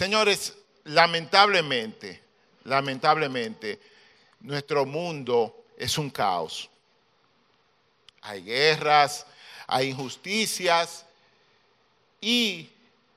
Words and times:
Señores, 0.00 0.54
lamentablemente, 0.84 2.22
lamentablemente, 2.64 3.78
nuestro 4.40 4.86
mundo 4.86 5.66
es 5.76 5.98
un 5.98 6.08
caos. 6.08 6.70
Hay 8.22 8.42
guerras, 8.42 9.26
hay 9.66 9.90
injusticias 9.90 11.04
y 12.18 12.70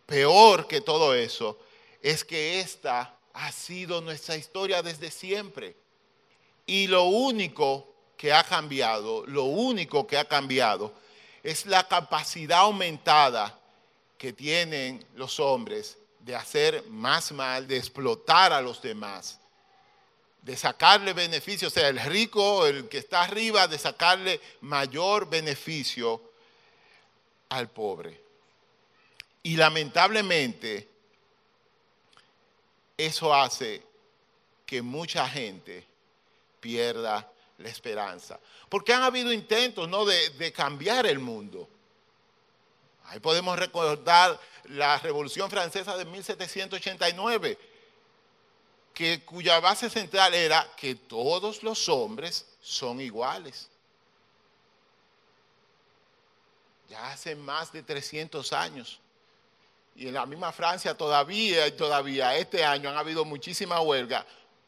peor 0.06 0.68
que 0.68 0.82
todo 0.82 1.16
eso 1.16 1.58
es 2.02 2.26
que 2.26 2.60
esta 2.60 3.16
ha 3.32 3.52
sido 3.54 4.02
nuestra 4.02 4.36
historia 4.36 4.84
desde 4.84 5.10
siempre. 5.10 5.78
Y 6.66 6.88
lo 6.88 7.06
único 7.06 7.96
que 8.18 8.34
ha 8.34 8.44
cambiado, 8.44 9.26
lo 9.26 9.46
único 9.46 10.06
que 10.06 10.18
ha 10.18 10.26
cambiado 10.26 10.94
es 11.44 11.66
la 11.66 11.88
capacidad 11.88 12.60
aumentada 12.60 13.58
que 14.18 14.34
tienen 14.34 15.06
los 15.16 15.40
hombres 15.40 15.98
de 16.24 16.36
hacer 16.36 16.84
más 16.90 17.32
mal, 17.32 17.68
de 17.68 17.78
explotar 17.78 18.54
a 18.54 18.62
los 18.62 18.82
demás, 18.82 19.40
de 20.42 20.56
sacarle 20.56 21.14
beneficio, 21.14 21.68
o 21.68 21.72
sea, 21.72 21.90
el 21.90 22.00
rico, 22.00 22.66
el 22.66 22.88
que 22.88 22.98
está 22.98 23.24
arriba, 23.24 23.68
de 23.68 23.78
sacarle 23.78 24.40
mayor 24.62 25.30
beneficio 25.30 26.22
al 27.50 27.70
pobre. 27.70 28.22
Y 29.44 29.58
lamentablemente, 29.58 30.88
eso 32.98 33.34
hace 33.34 33.84
que 34.66 34.82
mucha 34.82 35.28
gente 35.28 35.86
pierda 36.60 37.30
la 37.58 37.70
esperanza. 37.70 38.40
Porque 38.70 38.94
han 38.94 39.04
habido 39.04 39.34
intentos 39.34 39.90
¿no? 39.90 40.06
de, 40.06 40.54
cambiar 40.54 41.06
el 41.06 41.20
mundo. 41.20 41.70
Ahí 43.14 43.20
podemos 43.20 43.60
recordar 43.60 44.40
la 44.64 44.98
Revolución 44.98 45.48
Francesa 45.48 45.96
de 45.96 46.04
1789, 46.04 47.60
que, 48.92 49.24
cuya 49.24 49.60
base 49.60 49.88
central 49.88 50.34
era 50.34 50.68
que 50.76 50.96
todos 50.96 51.62
los 51.62 51.88
hombres 51.90 52.44
son 52.60 53.00
iguales. 53.00 53.70
Ya 56.90 57.12
hace 57.12 57.36
más 57.36 57.72
de 57.72 57.84
300 57.84 58.52
años. 58.52 59.00
Y 59.96 60.08
en 60.08 60.16
la 60.16 60.26
misma 60.26 60.52
Francia 60.52 60.98
todavía 60.98 61.78
todavía 61.78 62.36
este 62.36 62.66
año 62.66 62.90
han 62.90 62.98
habido 62.98 63.26
muchísimas 63.26 63.80
huelgas 63.82 64.26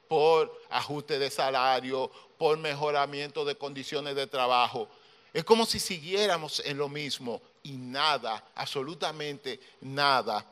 por 0.07 0.61
ajuste 0.69 1.17
de 1.17 1.31
salario, 1.31 2.11
por 2.37 2.59
mejoramiento 2.59 3.43
de 3.43 3.57
condiciones 3.57 4.15
de 4.15 4.27
trabajo. 4.27 4.87
Es 5.33 5.43
como 5.43 5.65
si 5.65 5.79
siguiéramos 5.79 6.59
en 6.63 6.77
lo 6.77 6.87
mismo 6.87 7.41
y 7.65 7.71
nada, 7.71 8.43
absolutamente 8.53 9.59
nada 9.81 10.45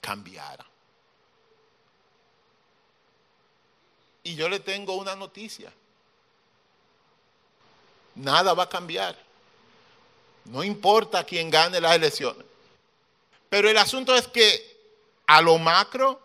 cambiara. 0.00 0.64
Y 4.22 4.34
yo 4.34 4.48
le 4.48 4.58
tengo 4.60 4.94
una 4.94 5.14
noticia. 5.14 5.70
Nada 8.14 8.54
va 8.54 8.62
a 8.62 8.68
cambiar. 8.68 9.14
No 10.46 10.64
importa 10.64 11.22
quién 11.22 11.50
gane 11.50 11.82
las 11.82 11.94
elecciones. 11.94 12.46
Pero 13.50 13.68
el 13.68 13.76
asunto 13.76 14.14
es 14.14 14.26
que 14.26 14.78
a 15.26 15.42
lo 15.42 15.58
macro, 15.58 16.18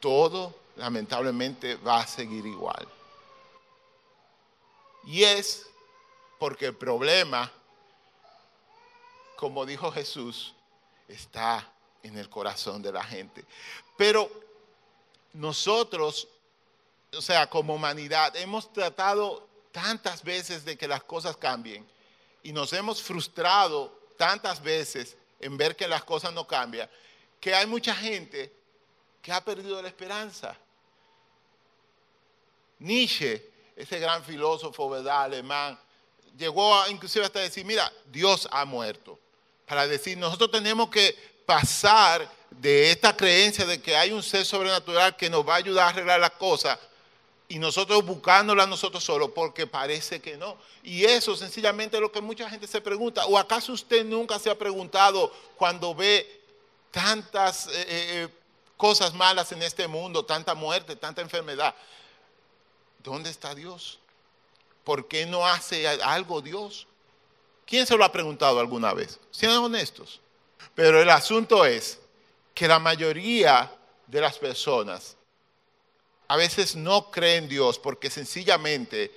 todo 0.00 0.52
lamentablemente 0.74 1.76
va 1.76 2.00
a 2.00 2.06
seguir 2.08 2.44
igual. 2.44 2.88
Y 5.04 5.22
es 5.22 5.66
porque 6.40 6.66
el 6.66 6.74
problema, 6.74 7.52
como 9.44 9.66
dijo 9.66 9.92
Jesús, 9.92 10.54
está 11.06 11.70
en 12.02 12.16
el 12.16 12.30
corazón 12.30 12.80
de 12.80 12.90
la 12.90 13.04
gente. 13.04 13.44
Pero 13.94 14.30
nosotros, 15.34 16.26
o 17.14 17.20
sea, 17.20 17.50
como 17.50 17.74
humanidad, 17.74 18.34
hemos 18.36 18.72
tratado 18.72 19.46
tantas 19.70 20.24
veces 20.24 20.64
de 20.64 20.78
que 20.78 20.88
las 20.88 21.02
cosas 21.02 21.36
cambien 21.36 21.86
y 22.42 22.54
nos 22.54 22.72
hemos 22.72 23.02
frustrado 23.02 23.92
tantas 24.16 24.62
veces 24.62 25.14
en 25.38 25.58
ver 25.58 25.76
que 25.76 25.86
las 25.86 26.04
cosas 26.04 26.32
no 26.32 26.46
cambian, 26.46 26.88
que 27.38 27.54
hay 27.54 27.66
mucha 27.66 27.94
gente 27.94 28.50
que 29.20 29.30
ha 29.30 29.44
perdido 29.44 29.82
la 29.82 29.88
esperanza. 29.88 30.56
Nietzsche 32.78 33.52
ese 33.76 33.98
gran 33.98 34.24
filósofo, 34.24 34.88
¿verdad? 34.88 35.24
Alemán, 35.24 35.78
llegó 36.34 36.74
a, 36.74 36.88
inclusive 36.88 37.26
hasta 37.26 37.40
decir, 37.40 37.66
mira, 37.66 37.92
Dios 38.06 38.48
ha 38.50 38.64
muerto. 38.64 39.20
Para 39.66 39.86
decir, 39.86 40.18
nosotros 40.18 40.50
tenemos 40.50 40.90
que 40.90 41.16
pasar 41.46 42.30
de 42.50 42.90
esta 42.90 43.16
creencia 43.16 43.64
de 43.64 43.80
que 43.80 43.96
hay 43.96 44.12
un 44.12 44.22
ser 44.22 44.44
sobrenatural 44.44 45.16
que 45.16 45.30
nos 45.30 45.46
va 45.46 45.54
a 45.54 45.58
ayudar 45.58 45.86
a 45.86 45.88
arreglar 45.90 46.20
las 46.20 46.32
cosas 46.32 46.78
y 47.48 47.58
nosotros 47.58 48.04
buscándola 48.04 48.66
nosotros 48.66 49.04
solos, 49.04 49.30
porque 49.34 49.66
parece 49.66 50.20
que 50.20 50.36
no. 50.36 50.56
Y 50.82 51.04
eso 51.04 51.36
sencillamente 51.36 51.96
es 51.96 52.00
lo 52.00 52.10
que 52.10 52.20
mucha 52.20 52.48
gente 52.48 52.66
se 52.66 52.80
pregunta. 52.80 53.26
¿O 53.26 53.36
acaso 53.36 53.72
usted 53.72 54.04
nunca 54.04 54.38
se 54.38 54.50
ha 54.50 54.58
preguntado 54.58 55.32
cuando 55.56 55.94
ve 55.94 56.40
tantas 56.90 57.66
eh, 57.66 57.70
eh, 57.72 57.86
eh, 57.88 58.28
cosas 58.76 59.12
malas 59.12 59.52
en 59.52 59.62
este 59.62 59.86
mundo, 59.86 60.24
tanta 60.24 60.54
muerte, 60.54 60.96
tanta 60.96 61.20
enfermedad? 61.20 61.74
¿Dónde 63.02 63.28
está 63.28 63.54
Dios? 63.54 63.98
¿Por 64.82 65.06
qué 65.06 65.26
no 65.26 65.46
hace 65.46 65.86
algo 65.86 66.40
Dios? 66.40 66.86
¿Quién 67.66 67.86
se 67.86 67.96
lo 67.96 68.04
ha 68.04 68.12
preguntado 68.12 68.60
alguna 68.60 68.92
vez? 68.92 69.18
Sean 69.30 69.58
honestos. 69.58 70.20
Pero 70.74 71.00
el 71.00 71.10
asunto 71.10 71.64
es 71.64 71.98
que 72.54 72.68
la 72.68 72.78
mayoría 72.78 73.72
de 74.06 74.20
las 74.20 74.38
personas 74.38 75.16
a 76.28 76.36
veces 76.36 76.76
no 76.76 77.10
creen 77.10 77.44
en 77.44 77.50
Dios 77.50 77.78
porque 77.78 78.10
sencillamente 78.10 79.10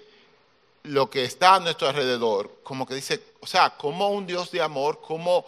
lo 0.84 1.10
que 1.10 1.24
está 1.24 1.56
a 1.56 1.60
nuestro 1.60 1.88
alrededor, 1.88 2.60
como 2.64 2.86
que 2.86 2.96
dice, 2.96 3.22
o 3.40 3.48
sea, 3.48 3.72
como 3.72 4.10
un 4.10 4.26
Dios 4.26 4.52
de 4.52 4.62
amor, 4.62 5.02
como 5.02 5.46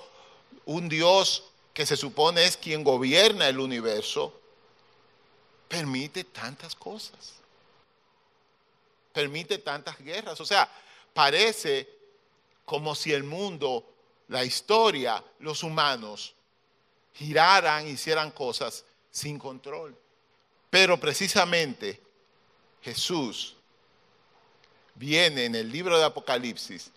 un 0.65 0.89
Dios 0.89 1.43
que 1.73 1.85
se 1.85 1.95
supone 1.95 2.45
es 2.45 2.57
quien 2.57 2.83
gobierna 2.83 3.47
el 3.47 3.59
universo, 3.59 4.33
permite 5.67 6.23
tantas 6.23 6.75
cosas 6.75 7.39
permite 9.19 9.57
tantas 9.57 9.99
guerras. 9.99 10.39
O 10.39 10.45
sea, 10.45 10.69
parece 11.13 11.98
como 12.69 12.93
si 12.93 13.11
el 13.11 13.23
mundo, 13.23 13.83
la 14.27 14.45
historia, 14.45 15.23
los 15.39 15.63
humanos 15.63 16.35
giraran, 17.15 17.87
hicieran 17.87 18.29
cosas 18.29 18.85
sin 19.09 19.39
control. 19.39 19.97
Pero 20.69 20.99
precisamente 20.99 21.99
Jesús 22.83 23.55
viene 24.93 25.45
en 25.45 25.55
el 25.55 25.71
libro 25.71 25.97
de 25.97 26.05
Apocalipsis 26.05 26.91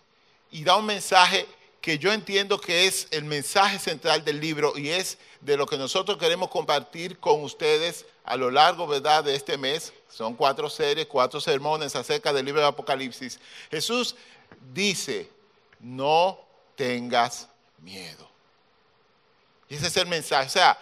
y 0.51 0.63
da 0.63 0.75
un 0.75 0.85
mensaje 0.85 1.47
que 1.81 1.97
yo 1.97 2.13
entiendo 2.13 2.61
que 2.61 2.85
es 2.85 3.07
el 3.09 3.23
mensaje 3.23 3.79
central 3.79 4.23
del 4.23 4.39
libro 4.39 4.77
y 4.77 4.89
es 4.89 5.17
de 5.41 5.57
lo 5.57 5.65
que 5.65 5.75
nosotros 5.75 6.19
queremos 6.19 6.51
compartir 6.51 7.17
con 7.17 7.41
ustedes 7.41 8.05
a 8.25 8.37
lo 8.37 8.51
largo 8.51 8.85
¿verdad? 8.85 9.23
de 9.23 9.33
este 9.33 9.57
mes. 9.57 9.91
Son 10.07 10.35
cuatro 10.35 10.69
series, 10.69 11.07
cuatro 11.07 11.41
sermones 11.41 11.95
acerca 11.95 12.31
del 12.31 12.45
libro 12.45 12.61
de 12.61 12.67
Apocalipsis. 12.67 13.39
Jesús 13.71 14.15
dice, 14.71 15.33
no 15.83 16.39
tengas 16.75 17.47
miedo. 17.79 18.27
Y 19.69 19.75
ese 19.75 19.87
es 19.87 19.97
el 19.97 20.07
mensaje. 20.07 20.47
O 20.47 20.51
sea, 20.51 20.79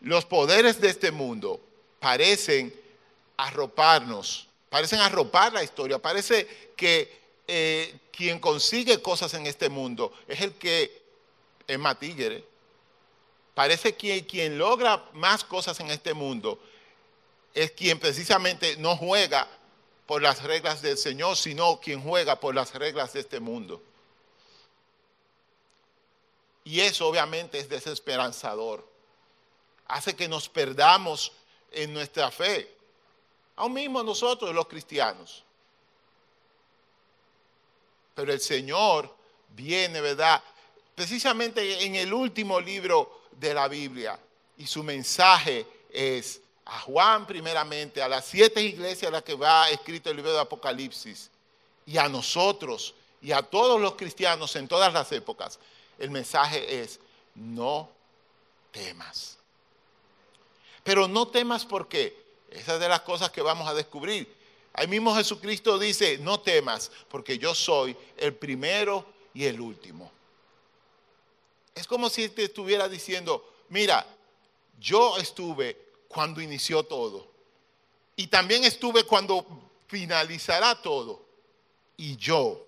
los 0.00 0.24
poderes 0.24 0.80
de 0.80 0.90
este 0.90 1.10
mundo 1.10 1.60
parecen 1.98 2.74
arroparnos, 3.36 4.46
parecen 4.68 5.00
arropar 5.00 5.52
la 5.52 5.64
historia, 5.64 5.98
parece 5.98 6.72
que 6.76 7.24
eh, 7.48 7.98
quien 8.12 8.38
consigue 8.38 9.02
cosas 9.02 9.34
en 9.34 9.46
este 9.46 9.68
mundo 9.68 10.12
es 10.28 10.40
el 10.40 10.52
que 10.52 11.02
es 11.66 11.78
más 11.78 11.98
tigre. 11.98 12.44
Parece 13.54 13.94
que 13.94 14.26
quien 14.26 14.58
logra 14.58 15.08
más 15.14 15.44
cosas 15.44 15.78
en 15.80 15.90
este 15.90 16.12
mundo 16.12 16.58
es 17.54 17.70
quien 17.70 17.98
precisamente 17.98 18.76
no 18.76 18.96
juega 18.96 19.48
por 20.06 20.20
las 20.20 20.42
reglas 20.42 20.82
del 20.82 20.98
Señor, 20.98 21.36
sino 21.36 21.80
quien 21.80 22.02
juega 22.02 22.38
por 22.40 22.54
las 22.54 22.74
reglas 22.74 23.12
de 23.12 23.20
este 23.20 23.40
mundo. 23.40 23.80
Y 26.64 26.80
eso 26.80 27.06
obviamente 27.06 27.58
es 27.58 27.68
desesperanzador. 27.68 28.86
Hace 29.86 30.16
que 30.16 30.28
nos 30.28 30.48
perdamos 30.48 31.32
en 31.70 31.92
nuestra 31.92 32.30
fe. 32.30 32.74
Aún 33.56 33.74
mismo 33.74 34.02
nosotros 34.02 34.54
los 34.54 34.66
cristianos. 34.66 35.44
Pero 38.14 38.32
el 38.32 38.40
Señor 38.40 39.14
viene, 39.50 40.00
¿verdad? 40.00 40.42
Precisamente 40.94 41.84
en 41.84 41.96
el 41.96 42.12
último 42.12 42.60
libro 42.60 43.22
de 43.32 43.52
la 43.52 43.68
Biblia. 43.68 44.18
Y 44.56 44.66
su 44.66 44.82
mensaje 44.82 45.66
es 45.90 46.40
a 46.64 46.80
Juan 46.80 47.26
primeramente, 47.26 48.02
a 48.02 48.08
las 48.08 48.24
siete 48.24 48.62
iglesias 48.62 49.08
a 49.08 49.12
las 49.12 49.22
que 49.22 49.34
va 49.34 49.68
escrito 49.68 50.10
el 50.10 50.16
libro 50.16 50.32
de 50.32 50.40
Apocalipsis, 50.40 51.30
y 51.86 51.98
a 51.98 52.08
nosotros 52.08 52.94
y 53.20 53.32
a 53.32 53.42
todos 53.42 53.80
los 53.80 53.94
cristianos 53.94 54.54
en 54.56 54.68
todas 54.68 54.92
las 54.92 55.10
épocas, 55.12 55.58
el 55.98 56.10
mensaje 56.10 56.82
es, 56.82 57.00
no 57.34 57.88
temas. 58.70 59.38
Pero 60.82 61.08
no 61.08 61.28
temas 61.28 61.64
por 61.64 61.88
qué. 61.88 62.24
Esa 62.50 62.74
es 62.74 62.80
de 62.80 62.88
las 62.88 63.00
cosas 63.00 63.30
que 63.30 63.42
vamos 63.42 63.68
a 63.68 63.74
descubrir. 63.74 64.32
Ahí 64.72 64.86
mismo 64.86 65.14
Jesucristo 65.14 65.78
dice, 65.78 66.18
no 66.18 66.40
temas, 66.40 66.90
porque 67.08 67.38
yo 67.38 67.54
soy 67.54 67.96
el 68.16 68.34
primero 68.34 69.06
y 69.32 69.44
el 69.44 69.60
último. 69.60 70.10
Es 71.74 71.86
como 71.86 72.08
si 72.08 72.28
te 72.28 72.44
estuviera 72.44 72.88
diciendo, 72.88 73.52
mira, 73.68 74.06
yo 74.78 75.16
estuve 75.18 75.76
cuando 76.08 76.40
inició 76.40 76.84
todo. 76.84 77.26
Y 78.16 78.28
también 78.28 78.64
estuve 78.64 79.04
cuando 79.04 79.46
finalizará 79.88 80.80
todo. 80.80 81.22
Y 81.96 82.16
yo, 82.16 82.64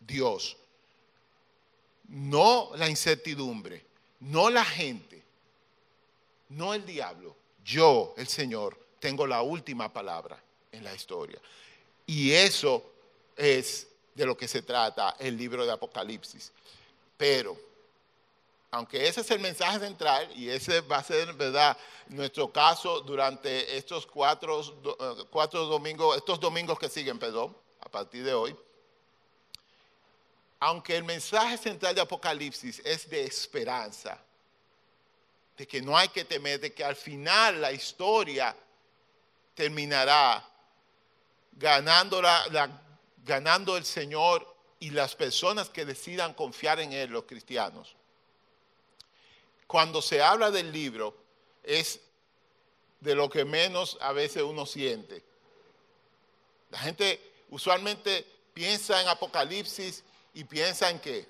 Dios, 0.00 0.56
no 2.12 2.70
la 2.76 2.88
incertidumbre, 2.88 3.84
no 4.20 4.50
la 4.50 4.64
gente, 4.64 5.22
no 6.50 6.74
el 6.74 6.84
diablo, 6.84 7.34
yo, 7.64 8.14
el 8.18 8.28
Señor, 8.28 8.78
tengo 8.98 9.26
la 9.26 9.42
última 9.42 9.92
palabra 9.92 10.38
en 10.70 10.84
la 10.84 10.94
historia. 10.94 11.40
Y 12.06 12.32
eso 12.32 12.84
es 13.36 13.88
de 14.14 14.26
lo 14.26 14.36
que 14.36 14.46
se 14.46 14.62
trata 14.62 15.16
el 15.18 15.36
libro 15.36 15.64
de 15.64 15.72
Apocalipsis. 15.72 16.52
Pero, 17.16 17.56
aunque 18.70 19.08
ese 19.08 19.22
es 19.22 19.30
el 19.30 19.40
mensaje 19.40 19.78
central 19.78 20.30
y 20.36 20.50
ese 20.50 20.82
va 20.82 20.98
a 20.98 21.04
ser, 21.04 21.32
¿verdad?, 21.32 21.76
nuestro 22.08 22.52
caso 22.52 23.00
durante 23.00 23.76
estos 23.76 24.06
cuatro, 24.06 24.60
eh, 24.60 25.24
cuatro 25.30 25.64
domingos, 25.64 26.16
estos 26.16 26.38
domingos 26.38 26.78
que 26.78 26.90
siguen, 26.90 27.18
perdón, 27.18 27.56
a 27.80 27.88
partir 27.88 28.22
de 28.22 28.34
hoy, 28.34 28.54
aunque 30.62 30.96
el 30.96 31.02
mensaje 31.02 31.58
central 31.58 31.92
de 31.92 32.02
Apocalipsis 32.02 32.80
es 32.84 33.10
de 33.10 33.24
esperanza, 33.24 34.16
de 35.56 35.66
que 35.66 35.82
no 35.82 35.98
hay 35.98 36.06
que 36.06 36.24
temer, 36.24 36.60
de 36.60 36.72
que 36.72 36.84
al 36.84 36.94
final 36.94 37.60
la 37.60 37.72
historia 37.72 38.56
terminará 39.56 40.48
ganando, 41.50 42.22
ganando 43.24 43.76
el 43.76 43.84
Señor 43.84 44.54
y 44.78 44.90
las 44.90 45.16
personas 45.16 45.68
que 45.68 45.84
decidan 45.84 46.32
confiar 46.32 46.78
en 46.78 46.92
Él, 46.92 47.10
los 47.10 47.24
cristianos. 47.24 47.96
Cuando 49.66 50.00
se 50.00 50.22
habla 50.22 50.52
del 50.52 50.70
libro, 50.70 51.16
es 51.64 51.98
de 53.00 53.16
lo 53.16 53.28
que 53.28 53.44
menos 53.44 53.98
a 54.00 54.12
veces 54.12 54.44
uno 54.44 54.64
siente. 54.64 55.24
La 56.70 56.78
gente 56.78 57.20
usualmente 57.50 58.24
piensa 58.54 59.02
en 59.02 59.08
Apocalipsis 59.08 60.04
y 60.34 60.44
piensan 60.44 60.98
que 60.98 61.26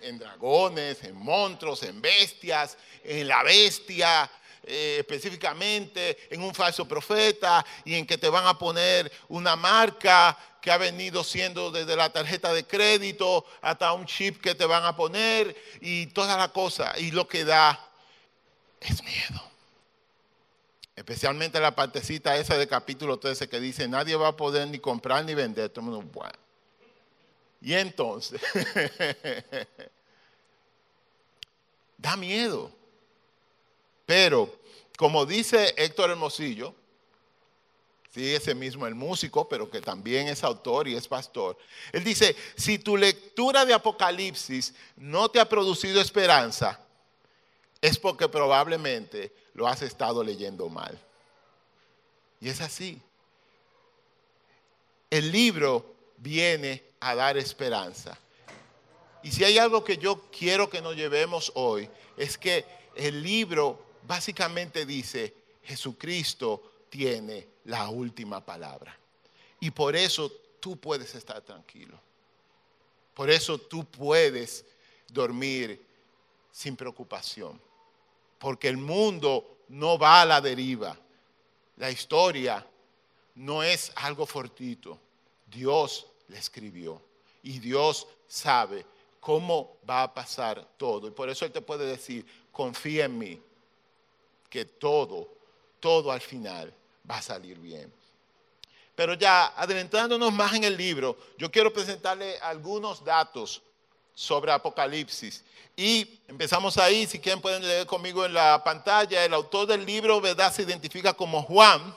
en 0.00 0.18
dragones, 0.18 1.02
en 1.04 1.14
monstruos, 1.14 1.82
en 1.82 2.00
bestias, 2.00 2.76
en 3.04 3.28
la 3.28 3.42
bestia, 3.42 4.30
eh, 4.64 4.98
específicamente 5.00 6.28
en 6.30 6.42
un 6.42 6.54
falso 6.54 6.86
profeta 6.86 7.64
y 7.84 7.94
en 7.94 8.06
que 8.06 8.18
te 8.18 8.28
van 8.28 8.46
a 8.46 8.58
poner 8.58 9.10
una 9.28 9.56
marca 9.56 10.38
que 10.60 10.70
ha 10.70 10.76
venido 10.76 11.24
siendo 11.24 11.72
desde 11.72 11.96
la 11.96 12.10
tarjeta 12.10 12.52
de 12.54 12.64
crédito 12.64 13.44
hasta 13.60 13.92
un 13.92 14.06
chip 14.06 14.40
que 14.40 14.54
te 14.54 14.64
van 14.64 14.84
a 14.84 14.94
poner 14.94 15.56
y 15.80 16.06
toda 16.06 16.36
la 16.36 16.48
cosa. 16.52 16.94
Y 16.98 17.10
lo 17.10 17.26
que 17.26 17.44
da 17.44 17.88
es 18.80 19.02
miedo. 19.02 19.42
Especialmente 20.94 21.58
la 21.58 21.74
partecita 21.74 22.36
esa 22.36 22.56
de 22.56 22.68
capítulo 22.68 23.18
13 23.18 23.48
que 23.48 23.58
dice, 23.58 23.88
nadie 23.88 24.14
va 24.14 24.28
a 24.28 24.36
poder 24.36 24.68
ni 24.68 24.78
comprar 24.78 25.24
ni 25.24 25.34
vender. 25.34 25.72
Bueno. 25.74 26.41
Y 27.62 27.74
entonces, 27.74 28.40
da 31.96 32.16
miedo. 32.16 32.72
Pero, 34.04 34.52
como 34.98 35.24
dice 35.24 35.72
Héctor 35.76 36.10
Hermosillo, 36.10 36.74
sí, 38.12 38.34
ese 38.34 38.56
mismo 38.56 38.84
el 38.86 38.96
músico, 38.96 39.48
pero 39.48 39.70
que 39.70 39.80
también 39.80 40.26
es 40.26 40.42
autor 40.42 40.88
y 40.88 40.96
es 40.96 41.06
pastor, 41.06 41.56
él 41.92 42.02
dice, 42.02 42.34
si 42.56 42.80
tu 42.80 42.96
lectura 42.96 43.64
de 43.64 43.74
Apocalipsis 43.74 44.74
no 44.96 45.28
te 45.28 45.38
ha 45.38 45.48
producido 45.48 46.00
esperanza, 46.00 46.80
es 47.80 47.96
porque 47.96 48.28
probablemente 48.28 49.32
lo 49.54 49.68
has 49.68 49.82
estado 49.82 50.24
leyendo 50.24 50.68
mal. 50.68 50.98
Y 52.40 52.48
es 52.48 52.60
así. 52.60 53.00
El 55.08 55.30
libro 55.30 55.94
viene 56.16 56.91
a 57.02 57.14
dar 57.16 57.36
esperanza. 57.36 58.16
Y 59.22 59.30
si 59.32 59.44
hay 59.44 59.58
algo 59.58 59.84
que 59.84 59.98
yo 59.98 60.30
quiero 60.30 60.70
que 60.70 60.80
nos 60.80 60.96
llevemos 60.96 61.50
hoy, 61.54 61.88
es 62.16 62.38
que 62.38 62.64
el 62.94 63.22
libro 63.22 63.84
básicamente 64.06 64.86
dice, 64.86 65.34
Jesucristo 65.64 66.86
tiene 66.88 67.48
la 67.64 67.88
última 67.88 68.44
palabra. 68.44 68.96
Y 69.60 69.70
por 69.70 69.96
eso 69.96 70.30
tú 70.60 70.76
puedes 70.76 71.14
estar 71.14 71.40
tranquilo. 71.42 71.98
Por 73.14 73.30
eso 73.30 73.58
tú 73.58 73.84
puedes 73.84 74.64
dormir 75.08 75.84
sin 76.52 76.76
preocupación. 76.76 77.60
Porque 78.38 78.68
el 78.68 78.76
mundo 78.76 79.58
no 79.68 79.98
va 79.98 80.22
a 80.22 80.24
la 80.24 80.40
deriva. 80.40 80.96
La 81.76 81.90
historia 81.90 82.64
no 83.34 83.62
es 83.62 83.92
algo 83.96 84.26
fortito. 84.26 84.98
Dios 85.46 86.06
le 86.28 86.38
escribió. 86.38 87.00
Y 87.42 87.58
Dios 87.58 88.06
sabe 88.28 88.84
cómo 89.20 89.76
va 89.88 90.02
a 90.02 90.14
pasar 90.14 90.66
todo. 90.76 91.08
Y 91.08 91.10
por 91.10 91.28
eso 91.28 91.44
Él 91.44 91.52
te 91.52 91.60
puede 91.60 91.86
decir, 91.86 92.26
confía 92.50 93.04
en 93.04 93.18
mí, 93.18 93.40
que 94.48 94.64
todo, 94.64 95.28
todo 95.80 96.12
al 96.12 96.20
final 96.20 96.72
va 97.10 97.18
a 97.18 97.22
salir 97.22 97.58
bien. 97.58 97.92
Pero 98.94 99.14
ya 99.14 99.46
adentrándonos 99.56 100.32
más 100.32 100.52
en 100.54 100.64
el 100.64 100.76
libro, 100.76 101.16
yo 101.38 101.50
quiero 101.50 101.72
presentarle 101.72 102.38
algunos 102.38 103.02
datos 103.04 103.62
sobre 104.14 104.52
Apocalipsis. 104.52 105.42
Y 105.74 106.20
empezamos 106.28 106.76
ahí, 106.76 107.06
si 107.06 107.18
quieren 107.18 107.40
pueden 107.40 107.66
leer 107.66 107.86
conmigo 107.86 108.26
en 108.26 108.34
la 108.34 108.62
pantalla. 108.62 109.24
El 109.24 109.32
autor 109.32 109.66
del 109.66 109.86
libro, 109.86 110.20
¿verdad? 110.20 110.52
Se 110.52 110.62
identifica 110.62 111.14
como 111.14 111.42
Juan 111.42 111.96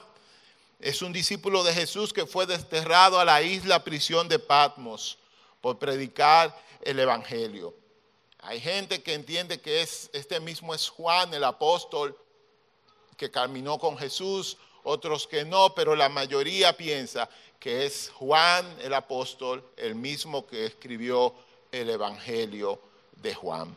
es 0.78 1.02
un 1.02 1.12
discípulo 1.12 1.64
de 1.64 1.72
Jesús 1.72 2.12
que 2.12 2.26
fue 2.26 2.46
desterrado 2.46 3.18
a 3.18 3.24
la 3.24 3.42
isla 3.42 3.82
prisión 3.82 4.28
de 4.28 4.38
Patmos 4.38 5.18
por 5.60 5.78
predicar 5.78 6.56
el 6.82 6.98
Evangelio. 6.98 7.74
Hay 8.40 8.60
gente 8.60 9.02
que 9.02 9.14
entiende 9.14 9.60
que 9.60 9.80
es, 9.82 10.10
este 10.12 10.38
mismo 10.38 10.74
es 10.74 10.88
Juan, 10.88 11.32
el 11.34 11.44
apóstol, 11.44 12.16
que 13.16 13.30
caminó 13.30 13.78
con 13.78 13.96
Jesús, 13.96 14.58
otros 14.84 15.26
que 15.26 15.44
no, 15.44 15.74
pero 15.74 15.96
la 15.96 16.08
mayoría 16.08 16.76
piensa 16.76 17.28
que 17.58 17.86
es 17.86 18.10
Juan 18.14 18.64
el 18.82 18.94
apóstol, 18.94 19.64
el 19.76 19.94
mismo 19.94 20.46
que 20.46 20.66
escribió 20.66 21.34
el 21.72 21.90
Evangelio 21.90 22.80
de 23.16 23.34
Juan. 23.34 23.74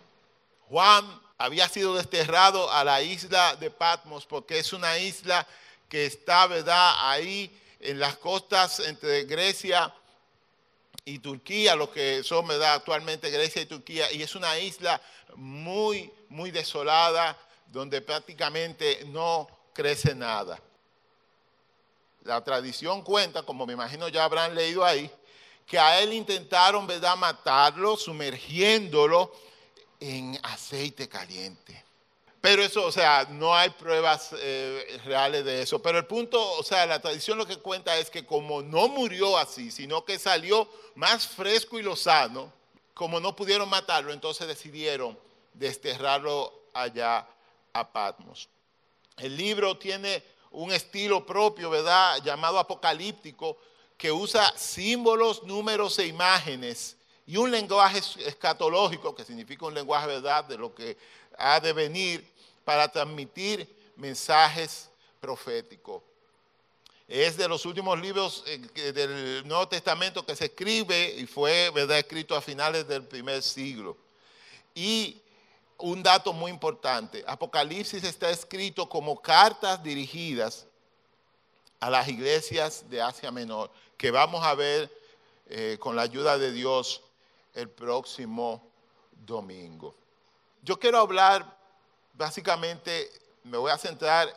Juan 0.68 1.22
había 1.38 1.68
sido 1.70 1.96
desterrado 1.96 2.70
a 2.70 2.84
la 2.84 3.02
isla 3.02 3.56
de 3.56 3.72
Patmos 3.72 4.26
porque 4.26 4.60
es 4.60 4.74
una 4.74 5.00
isla 5.00 5.48
que 5.90 6.06
está, 6.06 6.48
¿verdad?, 6.48 7.10
ahí 7.10 7.52
en 7.80 8.00
las 8.00 8.18
costas 8.18 8.80
entre 8.80 9.24
Grecia 9.24 9.94
y 11.04 11.20
Turquía, 11.20 11.76
lo 11.76 11.92
que 11.92 12.24
son, 12.24 12.48
¿verdad?, 12.48 12.76
actualmente 12.76 13.32
Grecia 13.32 13.62
y 13.62 13.66
Turquía, 13.66 14.12
y 14.12 14.22
es 14.22 14.36
una 14.36 14.58
isla 14.60 15.02
muy, 15.36 16.12
muy 16.30 16.52
desolada, 16.52 17.38
donde 17.68 18.02
prácticamente 18.02 19.04
no 19.08 19.48
crece 19.74 20.14
nada. 20.14 20.60
La 22.24 22.44
tradición 22.44 23.02
cuenta, 23.02 23.44
como 23.44 23.66
me 23.66 23.74
imagino 23.74 24.08
ya 24.10 24.24
habrán 24.24 24.54
leído 24.54 24.86
ahí, 24.86 25.10
que 25.66 25.80
a 25.80 26.00
él 26.02 26.14
intentaron, 26.14 26.86
¿verdad?, 26.86 27.16
matarlo, 27.16 27.96
sumergiéndolo 27.98 29.32
en 30.00 30.40
aceite 30.44 31.08
caliente. 31.08 31.86
Pero 32.42 32.64
eso, 32.64 32.86
o 32.86 32.92
sea, 32.92 33.28
no 33.30 33.54
hay 33.54 33.70
pruebas 33.72 34.34
eh, 34.38 35.02
reales 35.04 35.44
de 35.44 35.62
eso. 35.62 35.82
Pero 35.82 35.98
el 35.98 36.06
punto, 36.06 36.42
o 36.54 36.64
sea, 36.64 36.86
la 36.86 37.02
tradición 37.02 37.38
lo 37.38 37.46
que 37.46 37.58
cuenta 37.58 37.98
es 37.98 38.10
que 38.10 38.26
como 38.26 38.62
no 38.62 38.88
murió 38.88 39.38
así, 39.38 39.72
sino 39.72 40.06
que 40.06 40.18
salió 40.18 40.70
más 40.96 41.28
fresco 41.28 41.78
y 41.78 41.84
lozano, 41.84 42.54
como 42.94 43.20
no 43.20 43.36
pudieron 43.36 43.70
matarlo, 43.70 44.14
entonces 44.14 44.48
decidieron 44.48 45.18
desterrarlo 45.54 46.54
allá 46.74 47.28
a 47.74 47.92
Patmos. 47.92 48.48
El 49.18 49.36
libro 49.36 49.78
tiene 49.78 50.24
un 50.52 50.72
estilo 50.72 51.26
propio, 51.26 51.70
¿verdad? 51.70 52.22
Llamado 52.24 52.58
apocalíptico, 52.58 53.58
que 53.98 54.12
usa 54.14 54.54
símbolos, 54.56 55.44
números 55.44 56.00
e 56.00 56.08
imágenes 56.08 56.96
y 57.28 57.38
un 57.38 57.52
lenguaje 57.52 58.00
escatológico, 58.26 59.14
que 59.14 59.24
significa 59.24 59.66
un 59.66 59.74
lenguaje, 59.74 60.08
¿verdad?, 60.08 60.46
de 60.46 60.58
lo 60.58 60.74
que 60.74 60.98
ha 61.40 61.60
de 61.60 61.74
venir 61.74 62.28
para 62.64 62.92
transmitir 62.92 63.68
mensajes 63.96 64.90
proféticos. 65.20 66.04
Es 67.08 67.38
de 67.38 67.48
los 67.48 67.66
últimos 67.66 68.00
libros 68.00 68.44
eh, 68.46 68.92
del 68.92 69.48
Nuevo 69.48 69.68
Testamento 69.68 70.24
que 70.24 70.36
se 70.36 70.46
escribe 70.46 71.16
y 71.18 71.26
fue 71.26 71.72
escrito 71.98 72.36
a 72.36 72.42
finales 72.42 72.88
del 72.88 73.04
primer 73.04 73.42
siglo. 73.42 73.98
Y 74.76 75.20
un 75.80 76.04
dato 76.04 76.34
muy 76.34 76.52
importante. 76.52 77.24
Apocalipsis 77.26 78.04
está 78.04 78.30
escrito 78.30 78.88
como 78.88 79.20
cartas 79.20 79.82
dirigidas 79.82 80.68
a 81.80 81.90
las 81.90 82.08
iglesias 82.08 82.88
de 82.90 83.02
Asia 83.02 83.32
Menor, 83.32 83.72
que 83.98 84.12
vamos 84.12 84.44
a 84.44 84.54
ver 84.54 84.92
eh, 85.48 85.78
con 85.80 85.96
la 85.96 86.04
ayuda 86.04 86.38
de 86.38 86.52
Dios 86.52 87.02
el 87.56 87.70
próximo 87.70 88.62
domingo. 89.26 89.96
Yo 90.62 90.78
quiero 90.78 91.00
hablar, 91.00 91.58
básicamente, 92.14 93.10
me 93.44 93.58
voy 93.58 93.72
a 93.72 93.78
centrar 93.78 94.34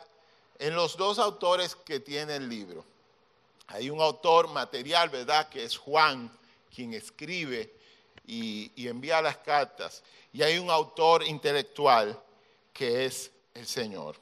en 0.57 0.75
los 0.75 0.95
dos 0.95 1.19
autores 1.19 1.75
que 1.75 1.99
tiene 1.99 2.37
el 2.37 2.47
libro. 2.47 2.85
Hay 3.67 3.89
un 3.89 4.01
autor 4.01 4.49
material, 4.49 5.09
¿verdad?, 5.09 5.49
que 5.49 5.63
es 5.63 5.77
Juan, 5.77 6.31
quien 6.73 6.93
escribe 6.93 7.73
y, 8.25 8.71
envía 8.87 9.21
las 9.21 9.37
cartas. 9.37 10.03
Y 10.31 10.41
hay 10.41 10.57
un 10.57 10.69
autor 10.69 11.23
intelectual 11.23 12.19
que 12.71 13.05
es 13.05 13.31
el 13.53 13.67
Señor. 13.67 14.15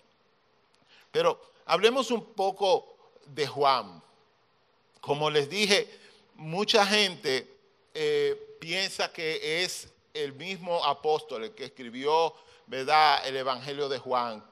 Pero 1.12 1.40
hablemos 1.66 2.12
un 2.12 2.34
poco 2.34 2.98
de 3.26 3.48
Juan. 3.48 4.02
Como 5.00 5.30
les 5.30 5.50
dije, 5.50 5.88
mucha 6.36 6.86
gente 6.86 7.48
eh, 7.94 8.58
piensa 8.60 9.12
que 9.12 9.64
es 9.64 9.90
el 10.14 10.34
mismo 10.34 10.84
apóstol 10.84 11.44
el 11.44 11.56
que 11.56 11.66
escribió, 11.66 12.34
¿verdad?, 12.68 13.26
el 13.28 13.38
Evangelio 13.38 13.90
de 13.90 14.00
Juan, 14.00 14.44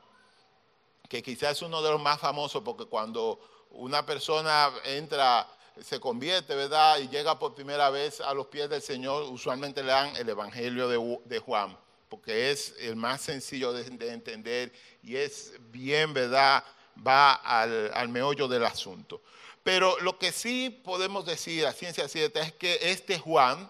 que 1.08 1.24
quizás 1.24 1.54
es 1.54 1.62
uno 1.62 1.82
de 1.82 1.92
los 1.92 2.01
más 2.01 2.20
famosos 2.20 2.62
porque 2.63 2.86
cuando 2.86 3.39
una 3.72 4.06
persona 4.06 4.72
entra, 4.84 5.48
se 5.82 6.00
convierte, 6.00 6.56
¿verdad?, 6.56 7.00
y 7.00 7.08
llega 7.08 7.38
por 7.39 7.56
primera 7.56 7.89
vez 7.89 8.22
a 8.22 8.34
los 8.34 8.48
pies 8.48 8.70
del 8.70 8.82
Señor, 8.82 9.24
usualmente 9.24 9.82
le 9.82 9.92
dan 9.92 10.16
el 10.16 10.30
Evangelio 10.30 10.88
de, 10.88 11.39
Juan, 11.39 11.78
porque 12.10 12.51
es 12.51 12.75
el 12.80 12.96
más 12.96 13.22
sencillo 13.22 13.74
de, 13.74 13.84
de 13.84 14.13
entender 14.13 14.74
y 15.04 15.16
es 15.16 15.54
bien, 15.72 16.13
¿verdad?, 16.13 16.63
va 17.06 17.34
al, 17.34 18.10
meollo 18.10 18.48
del 18.48 18.66
asunto. 18.66 19.22
Pero 19.63 20.00
lo 20.00 20.18
que 20.18 20.32
sí 20.32 20.70
podemos 20.70 21.25
decir 21.25 21.66
a 21.66 21.74
ciencia 21.74 22.08
cierta 22.08 22.42
es 22.42 22.54
que 22.54 22.80
este 22.82 23.20
Juan, 23.20 23.70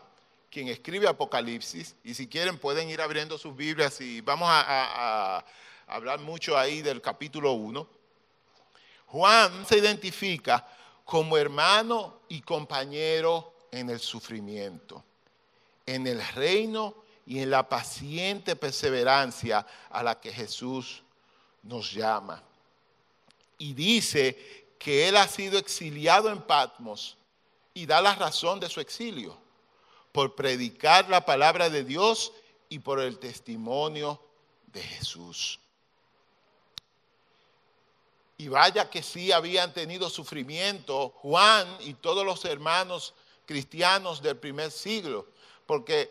quien 0.50 0.68
escribe 0.68 1.08
Apocalipsis, 1.08 1.96
y 2.03 2.13
si 2.13 2.27
quieren 2.27 2.58
pueden 2.58 2.89
ir 2.89 3.01
abriendo 3.01 3.38
sus 3.38 3.56
Biblias 3.56 4.01
y 4.01 4.22
vamos 4.22 4.50
a, 4.51 5.44
hablar 5.88 6.20
mucho 6.20 6.58
ahí 6.58 6.82
del 6.82 7.01
capítulo 7.01 7.53
1. 7.53 7.88
Juan 9.08 9.65
se 9.65 9.79
identifica 9.79 10.68
como 11.03 11.36
hermano 11.36 12.22
y 12.29 12.41
compañero 12.41 13.56
en 13.72 13.89
el 13.89 14.00
sufrimiento, 14.00 15.03
en 15.86 16.06
el 16.06 16.24
reino 16.34 16.94
y 17.25 17.39
en 17.39 17.50
la 17.50 17.68
paciente 17.68 18.56
perseverancia 18.56 19.65
a 19.89 20.03
la 20.03 20.20
que 20.20 20.32
Jesús 20.32 21.01
nos 21.63 21.91
llama 21.91 22.44
y 23.60 23.74
dice 23.74 24.72
que 24.79 25.08
él 25.08 25.18
ha 25.18 25.27
sido 25.27 25.60
exiliado 25.60 26.32
en 26.32 26.41
Patmos 26.41 27.18
y 27.74 27.86
da 27.86 28.01
la 28.01 28.15
razón 28.15 28.60
de 28.60 28.70
su 28.70 28.79
exilio 28.79 29.38
por 30.11 30.35
predicar 30.35 31.09
la 31.09 31.25
palabra 31.25 31.69
de 31.69 31.83
Dios 31.83 32.31
y 32.69 32.79
por 32.79 32.99
el 32.99 33.19
testimonio 33.19 34.21
de 34.67 34.81
Jesús. 34.81 35.59
Y 38.37 38.47
vaya 38.47 38.89
que 38.89 39.03
sí 39.03 39.31
habían 39.31 39.73
tenido 39.73 40.09
sufrimiento 40.09 41.09
Juan 41.17 41.67
y 41.81 41.93
todos 41.95 42.25
los 42.25 42.45
hermanos 42.45 43.13
cristianos 43.45 44.21
del 44.21 44.37
primer 44.37 44.71
siglo, 44.71 45.27
porque 45.65 46.09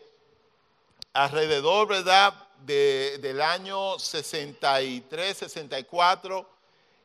alrededor, 1.12 1.88
¿verdad?, 1.88 2.34
del 2.64 3.40
año 3.40 3.98
63, 3.98 5.36
64, 5.36 6.50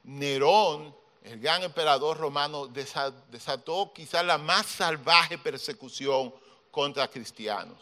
Nerón, 0.03 0.95
el 1.23 1.39
gran 1.39 1.63
emperador 1.63 2.17
romano, 2.17 2.67
desató 2.67 3.93
quizás 3.93 4.25
la 4.25 4.38
más 4.38 4.65
salvaje 4.65 5.38
persecución 5.38 6.33
contra 6.74 7.08
cristianos. 7.08 7.77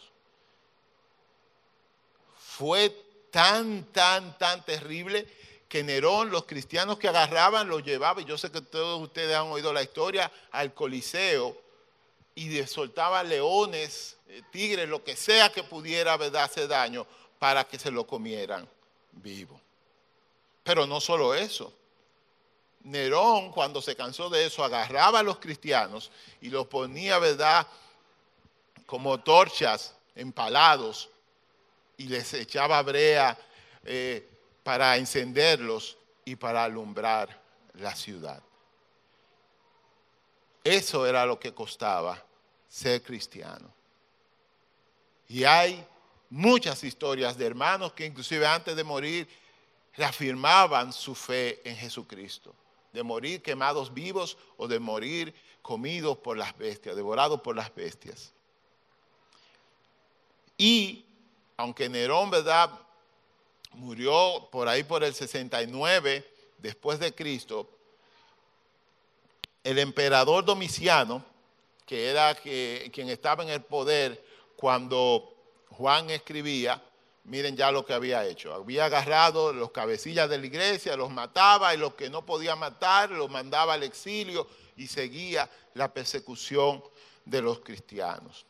Fue 2.38 2.90
tan, 3.30 3.84
tan, 3.84 4.36
tan 4.36 4.62
terrible 4.66 5.26
que 5.66 5.82
Nerón, 5.82 6.30
los 6.30 6.44
cristianos 6.44 6.98
que 6.98 7.08
agarraban, 7.08 7.70
los 7.70 7.82
llevaba, 7.82 8.20
y 8.20 8.26
yo 8.26 8.36
sé 8.36 8.52
que 8.52 8.60
todos 8.60 9.00
ustedes 9.00 9.34
han 9.34 9.46
oído 9.46 9.72
la 9.72 9.82
historia, 9.82 10.30
al 10.50 10.74
Coliseo 10.74 11.56
y 12.34 12.62
soltaba 12.66 13.22
leones, 13.22 14.18
eh, 14.28 14.42
tigres, 14.50 14.86
lo 14.86 15.02
que 15.02 15.16
sea 15.16 15.50
que 15.50 15.62
pudiera 15.62 16.12
hacer 16.12 16.68
daño 16.68 17.06
para 17.38 17.64
que 17.64 17.78
se 17.78 17.90
lo 17.90 18.06
comieran 18.06 18.68
vivo. 19.12 19.58
Pero 20.62 20.86
no 20.86 21.00
solo 21.00 21.34
eso. 21.34 21.72
Nerón, 22.82 23.52
cuando 23.52 23.80
se 23.80 23.96
cansó 23.96 24.28
de 24.28 24.44
eso, 24.44 24.62
agarraba 24.62 25.20
a 25.20 25.22
los 25.22 25.38
cristianos 25.38 26.10
y 26.42 26.50
los 26.50 26.66
ponía, 26.66 27.18
¿verdad?, 27.18 27.66
como 28.92 29.18
torchas 29.20 29.96
empalados 30.14 31.08
y 31.96 32.08
les 32.08 32.34
echaba 32.34 32.82
brea 32.82 33.38
eh, 33.86 34.28
para 34.62 34.98
encenderlos 34.98 35.96
y 36.26 36.36
para 36.36 36.62
alumbrar 36.62 37.40
la 37.72 37.96
ciudad. 37.96 38.42
Eso 40.62 41.06
era 41.06 41.24
lo 41.24 41.40
que 41.40 41.54
costaba 41.54 42.22
ser 42.68 43.02
cristiano. 43.02 43.72
Y 45.26 45.44
hay 45.44 45.82
muchas 46.28 46.84
historias 46.84 47.38
de 47.38 47.46
hermanos 47.46 47.94
que 47.94 48.04
inclusive 48.04 48.46
antes 48.46 48.76
de 48.76 48.84
morir 48.84 49.26
reafirmaban 49.94 50.92
su 50.92 51.14
fe 51.14 51.66
en 51.66 51.76
Jesucristo 51.76 52.54
de 52.92 53.02
morir 53.02 53.40
quemados 53.40 53.94
vivos 53.94 54.36
o 54.58 54.68
de 54.68 54.78
morir 54.78 55.34
comidos 55.62 56.18
por 56.18 56.36
las 56.36 56.54
bestias, 56.58 56.94
devorados 56.94 57.40
por 57.40 57.56
las 57.56 57.74
bestias. 57.74 58.34
Y 60.62 61.04
aunque 61.56 61.88
Nerón, 61.88 62.30
¿verdad? 62.30 62.70
Murió 63.72 64.48
por 64.52 64.68
ahí 64.68 64.84
por 64.84 65.02
el 65.02 65.12
69 65.12 66.24
después 66.58 67.00
de 67.00 67.12
Cristo, 67.12 67.68
el 69.64 69.80
emperador 69.80 70.44
Domiciano, 70.44 71.24
que 71.84 72.08
era 72.08 72.36
quien 72.36 73.08
estaba 73.08 73.42
en 73.42 73.48
el 73.48 73.62
poder 73.62 74.24
cuando 74.54 75.34
Juan 75.70 76.10
escribía, 76.10 76.80
miren 77.24 77.56
ya 77.56 77.72
lo 77.72 77.84
que 77.84 77.94
había 77.94 78.24
hecho. 78.24 78.54
Había 78.54 78.84
agarrado 78.84 79.52
los 79.52 79.72
cabecillas 79.72 80.30
de 80.30 80.38
la 80.38 80.46
iglesia, 80.46 80.94
los 80.94 81.10
mataba 81.10 81.74
y 81.74 81.76
los 81.76 81.94
que 81.94 82.08
no 82.08 82.24
podía 82.24 82.54
matar 82.54 83.10
los 83.10 83.28
mandaba 83.28 83.74
al 83.74 83.82
exilio 83.82 84.46
y 84.76 84.86
seguía 84.86 85.50
la 85.74 85.92
persecución 85.92 86.84
de 87.24 87.42
los 87.42 87.58
cristianos. 87.58 88.46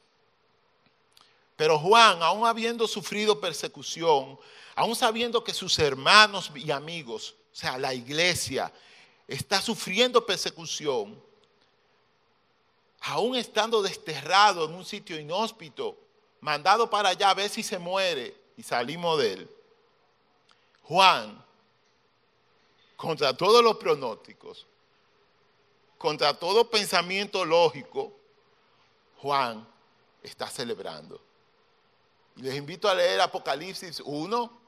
Pero 1.56 1.78
Juan, 1.78 2.22
aún 2.22 2.46
habiendo 2.46 2.86
sufrido 2.88 3.40
persecución, 3.40 4.38
aún 4.74 4.96
sabiendo 4.96 5.44
que 5.44 5.52
sus 5.52 5.78
hermanos 5.78 6.50
y 6.54 6.70
amigos, 6.70 7.34
o 7.52 7.56
sea, 7.56 7.78
la 7.78 7.94
iglesia, 7.94 8.72
está 9.28 9.60
sufriendo 9.60 10.24
persecución, 10.24 11.20
aún 13.00 13.36
estando 13.36 13.82
desterrado 13.82 14.64
en 14.66 14.74
un 14.74 14.84
sitio 14.84 15.18
inhóspito, 15.18 15.98
mandado 16.40 16.88
para 16.88 17.10
allá 17.10 17.30
a 17.30 17.34
ver 17.34 17.48
si 17.48 17.62
se 17.62 17.78
muere, 17.78 18.34
y 18.56 18.62
salimos 18.62 19.18
de 19.18 19.32
él, 19.32 19.50
Juan, 20.84 21.42
contra 22.96 23.36
todos 23.36 23.62
los 23.62 23.76
pronósticos, 23.76 24.66
contra 25.98 26.38
todo 26.38 26.68
pensamiento 26.68 27.44
lógico, 27.44 28.12
Juan 29.18 29.66
está 30.22 30.48
celebrando. 30.48 31.20
Les 32.36 32.54
invito 32.54 32.88
a 32.88 32.94
leer 32.94 33.20
Apocalipsis 33.20 34.00
1, 34.04 34.60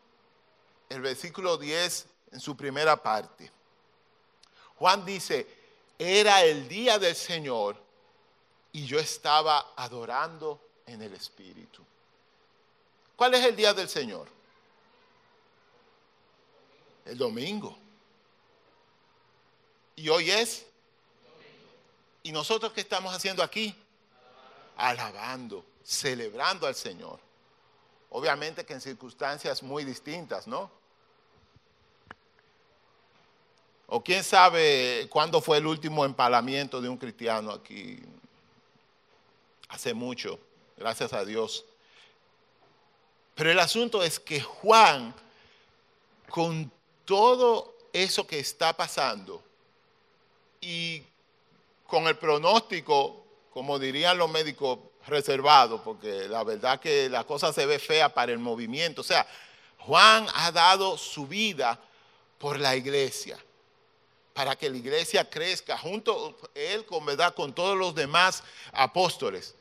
el 0.91 1.01
versículo 1.01 1.57
10 1.57 2.07
en 2.33 2.41
su 2.41 2.57
primera 2.57 3.03
parte. 3.03 3.51
Juan 4.77 5.05
dice, 5.05 5.47
era 5.99 6.43
el 6.45 6.69
día 6.69 6.99
del 6.99 7.15
Señor 7.15 7.77
y 8.73 8.85
yo 8.87 8.99
estaba 8.99 9.73
adorando 9.77 10.61
en 10.87 11.01
el 11.03 11.15
Espíritu. 11.15 11.83
¿Cuál 13.17 13.35
es 13.35 13.45
el 13.45 13.55
día 13.55 13.73
del 13.73 13.89
Señor? 13.89 14.29
El 17.05 17.17
domingo. 17.17 17.79
¿Y 19.97 20.09
hoy 20.09 20.31
es? 20.31 20.67
¿Y 22.23 22.33
nosotros 22.33 22.73
qué 22.73 22.81
estamos 22.81 23.15
haciendo 23.15 23.43
aquí? 23.43 23.75
Alabando, 24.77 25.65
celebrando 25.85 26.67
al 26.67 26.75
Señor. 26.75 27.21
Obviamente 28.17 28.65
que 28.65 28.75
en 28.75 28.81
circunstancias 28.81 29.61
muy 29.61 29.83
distintas, 29.85 30.47
¿no? 30.47 30.71
O 33.89 34.05
quién 34.05 34.23
sabe 34.23 35.09
cuándo 35.11 35.41
fue 35.41 35.59
el 35.59 35.67
último 35.67 36.05
empalamiento 36.05 36.81
de 36.81 36.89
un 36.89 36.97
cristiano 36.97 37.51
aquí. 37.51 38.01
Hace 39.69 39.95
mucho, 39.95 40.39
gracias 40.77 41.13
a 41.13 41.25
Dios 41.25 41.65
Pero 43.35 43.51
el 43.51 43.59
asunto 43.59 44.01
es 44.05 44.21
que 44.21 44.41
Juan, 44.41 45.13
con 46.31 46.71
todo 47.05 47.75
eso 47.93 48.29
que 48.29 48.39
está 48.39 48.77
pasando 48.77 49.43
y 50.61 51.03
con 51.89 52.07
el 52.07 52.17
pronóstico, 52.17 53.27
como 53.53 53.81
dirían 53.81 54.19
los 54.19 54.31
médicos, 54.31 54.79
reservado, 55.07 55.83
porque 55.83 56.29
la 56.29 56.45
verdad 56.45 56.81
que 56.81 57.09
la 57.09 57.25
cosa 57.25 57.53
se 57.53 57.67
ve 57.67 57.79
fea 57.79 58.13
para 58.13 58.33
el 58.33 58.39
movimiento. 58.39 59.01
O 59.01 59.05
sea, 59.05 59.27
Juan 59.79 60.27
ha 60.35 60.51
dado 60.51 60.97
su 60.97 61.27
vida 61.27 61.79
por 62.39 62.59
la 62.59 62.75
iglesia, 62.77 63.39
para 64.33 64.57
que 64.57 64.69
la 64.69 64.77
iglesia 64.77 65.29
crezca 65.29 65.77
junto 65.79 66.37
él 66.55 66.85
con 66.87 67.05
verdad 67.05 67.35
con 67.35 67.55
todos 67.55 67.77
los 67.77 67.95
demás 67.95 68.43
apóstoles. 68.73 69.55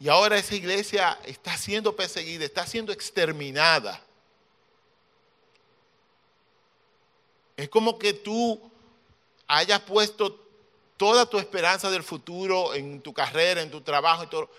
Y 0.00 0.08
ahora 0.08 0.38
esa 0.38 0.54
iglesia 0.54 1.18
está 1.24 1.56
siendo 1.56 1.94
perseguida, 1.94 2.44
está 2.44 2.66
siendo 2.66 2.92
exterminada. 2.92 4.00
Es 7.56 7.68
como 7.68 7.98
que 7.98 8.12
tú 8.12 8.70
hayas 9.48 9.80
puesto 9.80 10.47
toda 10.98 11.24
tu 11.24 11.38
esperanza 11.38 11.90
del 11.90 12.02
futuro 12.02 12.74
en 12.74 13.00
tu 13.00 13.14
carrera, 13.14 13.62
en 13.62 13.70
tu 13.70 13.80
trabajo 13.80 14.24
y 14.24 14.26
todo, 14.26 14.50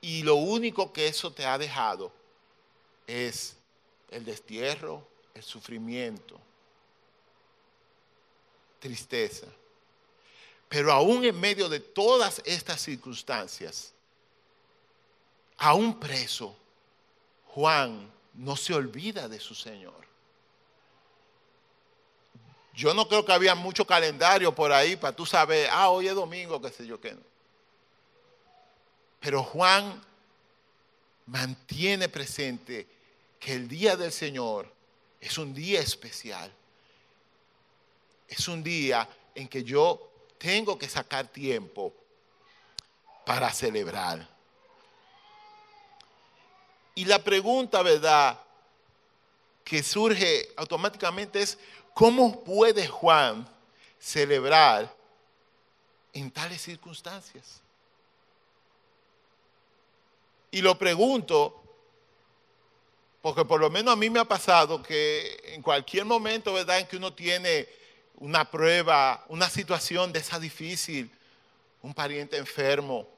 y 0.00 0.24
lo 0.24 0.34
único 0.34 0.92
que 0.92 1.06
eso 1.06 1.32
te 1.32 1.46
ha 1.46 1.56
dejado 1.56 2.10
es 3.06 3.56
el 4.10 4.24
destierro, 4.24 5.06
el 5.34 5.42
sufrimiento, 5.44 6.40
tristeza. 8.80 9.46
Pero 10.68 10.90
aún 10.90 11.24
en 11.24 11.38
medio 11.38 11.68
de 11.68 11.80
todas 11.80 12.42
estas 12.44 12.80
circunstancias, 12.80 13.92
aún 15.58 16.00
preso, 16.00 16.56
Juan 17.48 18.10
no 18.34 18.56
se 18.56 18.74
olvida 18.74 19.28
de 19.28 19.38
su 19.38 19.54
Señor. 19.54 20.11
Yo 22.74 22.94
no 22.94 23.06
creo 23.06 23.24
que 23.24 23.32
había 23.32 23.54
mucho 23.54 23.86
calendario 23.86 24.54
por 24.54 24.72
ahí 24.72 24.96
para 24.96 25.14
tú 25.14 25.26
saber, 25.26 25.68
ah, 25.70 25.90
hoy 25.90 26.08
es 26.08 26.14
domingo, 26.14 26.60
qué 26.60 26.70
sé 26.70 26.86
yo 26.86 27.00
qué. 27.00 27.16
Pero 29.20 29.42
Juan 29.42 30.02
mantiene 31.26 32.08
presente 32.08 32.86
que 33.38 33.52
el 33.54 33.68
día 33.68 33.96
del 33.96 34.10
Señor 34.10 34.72
es 35.20 35.36
un 35.38 35.52
día 35.52 35.80
especial. 35.80 36.52
Es 38.26 38.48
un 38.48 38.62
día 38.62 39.08
en 39.34 39.48
que 39.48 39.62
yo 39.62 40.10
tengo 40.38 40.78
que 40.78 40.88
sacar 40.88 41.28
tiempo 41.28 41.92
para 43.24 43.52
celebrar. 43.52 44.26
Y 46.94 47.04
la 47.04 47.22
pregunta, 47.22 47.82
¿verdad?, 47.82 48.38
que 49.64 49.82
surge 49.82 50.52
automáticamente 50.56 51.40
es, 51.40 51.58
¿cómo 51.94 52.42
puede 52.44 52.86
Juan 52.86 53.48
celebrar 53.98 54.94
en 56.12 56.30
tales 56.30 56.62
circunstancias? 56.62 57.60
Y 60.50 60.60
lo 60.60 60.76
pregunto 60.78 61.62
porque 63.22 63.44
por 63.44 63.60
lo 63.60 63.70
menos 63.70 63.92
a 63.92 63.96
mí 63.96 64.10
me 64.10 64.18
ha 64.18 64.24
pasado 64.24 64.82
que 64.82 65.40
en 65.44 65.62
cualquier 65.62 66.04
momento, 66.04 66.52
¿verdad?, 66.52 66.80
en 66.80 66.86
que 66.88 66.96
uno 66.96 67.14
tiene 67.14 67.68
una 68.16 68.50
prueba, 68.50 69.24
una 69.28 69.48
situación 69.48 70.12
de 70.12 70.18
esa 70.18 70.40
difícil, 70.40 71.10
un 71.82 71.94
pariente 71.94 72.36
enfermo, 72.36 73.08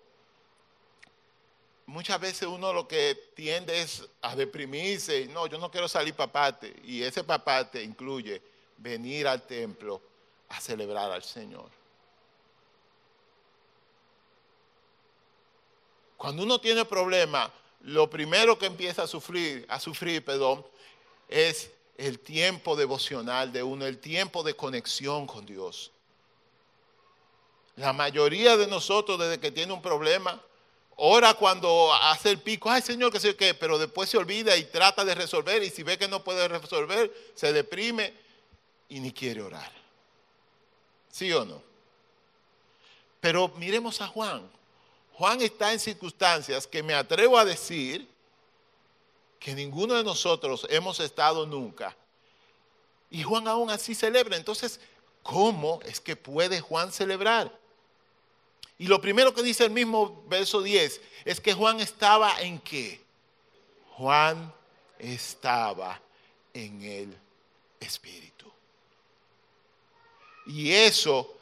muchas 1.86 2.20
veces 2.20 2.48
uno 2.48 2.72
lo 2.72 2.86
que 2.86 3.14
tiende 3.34 3.80
es 3.80 4.06
a 4.20 4.36
deprimirse, 4.36 5.26
no, 5.28 5.46
yo 5.46 5.58
no 5.58 5.70
quiero 5.70 5.88
salir 5.88 6.14
papate, 6.14 6.74
y 6.84 7.02
ese 7.02 7.24
papate 7.24 7.82
incluye 7.82 8.42
venir 8.84 9.26
al 9.26 9.46
templo 9.46 10.00
a 10.50 10.60
celebrar 10.60 11.10
al 11.10 11.22
Señor. 11.24 11.70
Cuando 16.18 16.42
uno 16.42 16.60
tiene 16.60 16.84
problemas, 16.84 17.50
lo 17.80 18.08
primero 18.10 18.58
que 18.58 18.66
empieza 18.66 19.04
a 19.04 19.06
sufrir, 19.06 19.64
a 19.70 19.80
sufrir, 19.80 20.22
perdón, 20.22 20.64
es 21.28 21.70
el 21.96 22.18
tiempo 22.18 22.76
devocional 22.76 23.52
de 23.52 23.62
uno, 23.62 23.86
el 23.86 23.98
tiempo 23.98 24.42
de 24.42 24.54
conexión 24.54 25.26
con 25.26 25.46
Dios. 25.46 25.90
La 27.76 27.94
mayoría 27.94 28.56
de 28.58 28.66
nosotros, 28.66 29.18
desde 29.18 29.40
que 29.40 29.50
tiene 29.50 29.72
un 29.72 29.82
problema, 29.82 30.40
ora 30.96 31.32
cuando 31.34 31.92
hace 31.94 32.30
el 32.30 32.38
pico, 32.38 32.70
ay 32.70 32.82
Señor, 32.82 33.10
que 33.10 33.18
sé 33.18 33.34
qué, 33.34 33.54
pero 33.54 33.78
después 33.78 34.10
se 34.10 34.18
olvida 34.18 34.56
y 34.58 34.64
trata 34.64 35.04
de 35.06 35.14
resolver, 35.14 35.62
y 35.62 35.70
si 35.70 35.82
ve 35.82 35.96
que 35.96 36.06
no 36.06 36.22
puede 36.22 36.46
resolver, 36.48 37.12
se 37.34 37.52
deprime 37.52 38.23
y 38.88 39.00
ni 39.00 39.12
quiere 39.12 39.42
orar. 39.42 39.70
¿Sí 41.10 41.32
o 41.32 41.44
no? 41.44 41.62
Pero 43.20 43.48
miremos 43.56 44.00
a 44.00 44.08
Juan. 44.08 44.48
Juan 45.14 45.40
está 45.40 45.72
en 45.72 45.78
circunstancias 45.78 46.66
que 46.66 46.82
me 46.82 46.94
atrevo 46.94 47.38
a 47.38 47.44
decir 47.44 48.08
que 49.38 49.54
ninguno 49.54 49.94
de 49.94 50.04
nosotros 50.04 50.66
hemos 50.70 50.98
estado 51.00 51.46
nunca. 51.46 51.96
Y 53.10 53.22
Juan 53.22 53.46
aún 53.46 53.70
así 53.70 53.94
celebra. 53.94 54.36
Entonces, 54.36 54.80
¿cómo 55.22 55.80
es 55.84 56.00
que 56.00 56.16
puede 56.16 56.60
Juan 56.60 56.90
celebrar? 56.90 57.56
Y 58.76 58.88
lo 58.88 59.00
primero 59.00 59.32
que 59.32 59.42
dice 59.42 59.64
el 59.64 59.70
mismo 59.70 60.24
verso 60.26 60.62
10 60.62 61.00
es 61.24 61.40
que 61.40 61.54
Juan 61.54 61.78
estaba 61.78 62.40
en 62.40 62.58
qué? 62.58 63.00
Juan 63.92 64.52
estaba 64.98 66.00
en 66.52 66.82
el 66.82 67.16
Espíritu. 67.78 68.33
Y 70.46 70.72
eso 70.72 71.36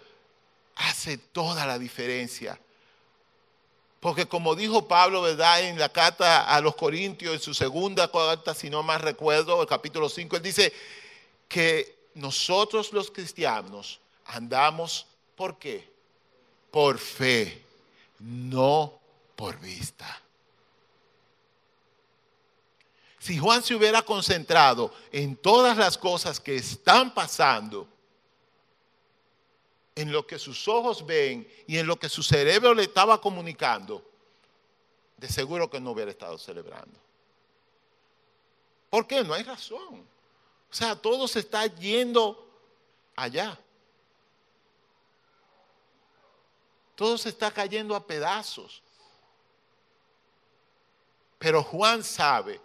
hace 0.77 1.19
toda 1.19 1.67
la 1.67 1.79
diferencia 1.79 2.59
porque 4.03 4.27
como 4.27 4.57
dijo 4.57 4.89
Pablo, 4.89 5.23
¿verdad? 5.23 5.61
En 5.63 5.79
la 5.79 5.89
carta 5.89 6.53
a 6.53 6.61
los 6.61 6.75
Corintios, 6.75 7.35
en 7.35 7.41
su 7.41 7.55
segunda 7.55 8.11
carta, 8.11 8.53
si 8.53 8.69
no 8.69 8.83
más 8.83 9.01
recuerdo, 9.01 9.63
el 9.63 9.69
capítulo 9.69 10.09
5, 10.09 10.39
él 10.39 10.43
dice 10.43 10.73
que 11.47 12.09
nosotros 12.15 12.93
los 12.93 13.13
cristianos 13.13 14.01
andamos, 14.25 15.07
¿por 15.37 15.57
qué? 15.57 15.89
Por 16.73 16.99
fe, 16.99 17.65
no 18.19 18.99
por 19.37 19.57
vista. 19.61 20.21
Si 23.21 23.39
Juan 23.39 23.63
se 23.63 23.77
hubiera 23.77 24.03
concentrado 24.03 24.93
en 25.13 25.37
todas 25.37 25.77
las 25.77 25.97
cosas 25.97 26.41
que 26.41 26.57
están 26.57 27.15
pasando, 27.15 27.87
en 29.95 30.13
lo 30.13 30.27
que 30.27 30.39
sus 30.39 30.67
ojos 30.69 31.05
ven 31.05 31.47
y 31.67 31.79
en 31.79 31.87
lo 31.87 31.99
que 31.99 32.09
su 32.09 32.23
cerebro 32.23 32.75
le 32.75 32.85
estaba 32.85 33.21
comunicando, 33.21 34.03
de 35.17 35.29
seguro 35.29 35.69
que 35.69 35.81
no 35.81 35.91
hubiera 35.91 36.11
estado 36.11 36.39
celebrando. 36.39 36.99
¿Por 38.91 39.07
qué? 39.07 39.23
No 39.23 39.35
hay 39.35 39.43
razón. 39.43 40.07
O 40.71 40.75
sea, 40.75 40.97
todo 40.97 41.29
se 41.29 41.41
está 41.41 41.67
yendo 41.67 42.49
allá. 43.17 43.59
Todo 46.95 47.19
se 47.19 47.31
está 47.31 47.51
cayendo 47.51 47.95
a 47.95 48.07
pedazos. 48.07 48.83
Pero 51.39 51.63
Juan 51.63 52.05
sabe 52.05 52.61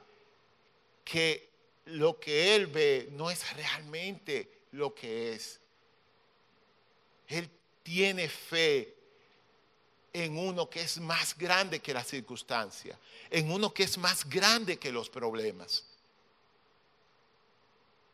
que 1.04 1.50
lo 1.86 2.20
que 2.20 2.56
él 2.56 2.68
ve 2.68 3.10
no 3.12 3.32
es 3.32 3.56
realmente 3.56 4.66
lo 4.72 4.94
que 4.94 5.34
es. 5.34 5.60
Él 7.28 7.50
tiene 7.84 8.30
fe 8.30 8.96
en 10.14 10.38
uno 10.38 10.70
que 10.70 10.82
es 10.82 11.00
más 11.00 11.38
grande 11.38 11.80
que 11.80 11.94
la 11.94 12.04
circunstancia, 12.04 12.98
en 13.30 13.52
uno 13.52 13.74
que 13.74 13.84
es 13.84 13.98
más 13.98 14.28
grande 14.28 14.78
que 14.78 14.92
los 14.92 15.10
problemas. 15.10 15.84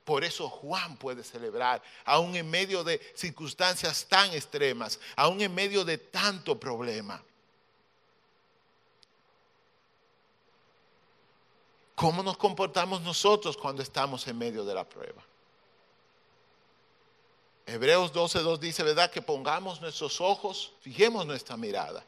Por 0.04 0.23
eso 0.23 0.49
Juan 0.49 0.97
puede 0.97 1.23
celebrar, 1.23 1.82
aún 2.04 2.36
en 2.36 2.49
medio 2.49 2.84
de 2.84 2.99
circunstancias 3.15 4.06
tan 4.10 4.32
extremas, 4.34 4.99
aún 5.15 5.39
en 5.39 5.56
medio 5.56 5.86
de 5.86 5.97
tanto 5.97 6.60
problema. 6.60 7.23
¿Cómo 11.95 12.21
nos 12.21 12.38
comportamos 12.38 13.02
nosotros 13.02 13.56
cuando 13.56 13.82
estamos 13.82 14.28
en 14.28 14.38
medio 14.38 14.65
de 14.65 14.73
la 14.73 14.84
prueba? 14.84 15.23
Hebreos 17.65 18.12
12.2 18.13 18.60
dice, 18.60 18.84
¿verdad? 18.84 19.10
Que 19.10 19.21
pongamos 19.21 19.80
nuestros 19.80 20.19
ojos, 20.19 20.73
fijemos 20.82 21.26
nuestra 21.26 21.56
mirada 21.56 22.04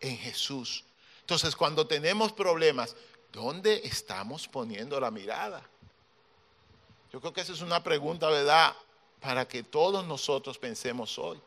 en 0.00 0.16
Jesús. 0.18 0.84
Entonces, 1.20 1.56
cuando 1.56 1.86
tenemos 1.86 2.32
problemas, 2.32 2.94
¿dónde 3.32 3.80
estamos 3.84 4.46
poniendo 4.46 5.00
la 5.00 5.10
mirada? 5.10 5.62
Yo 7.12 7.20
creo 7.20 7.32
que 7.32 7.40
esa 7.40 7.52
es 7.52 7.62
una 7.62 7.82
pregunta, 7.82 8.28
¿verdad? 8.28 8.74
Para 9.20 9.48
que 9.48 9.62
todos 9.62 10.06
nosotros 10.06 10.58
pensemos 10.58 11.18
hoy. 11.18 11.40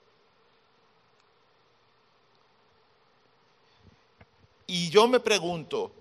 Y 4.65 4.89
yo 4.89 5.07
me 5.07 5.19
pregunto, 5.19 5.91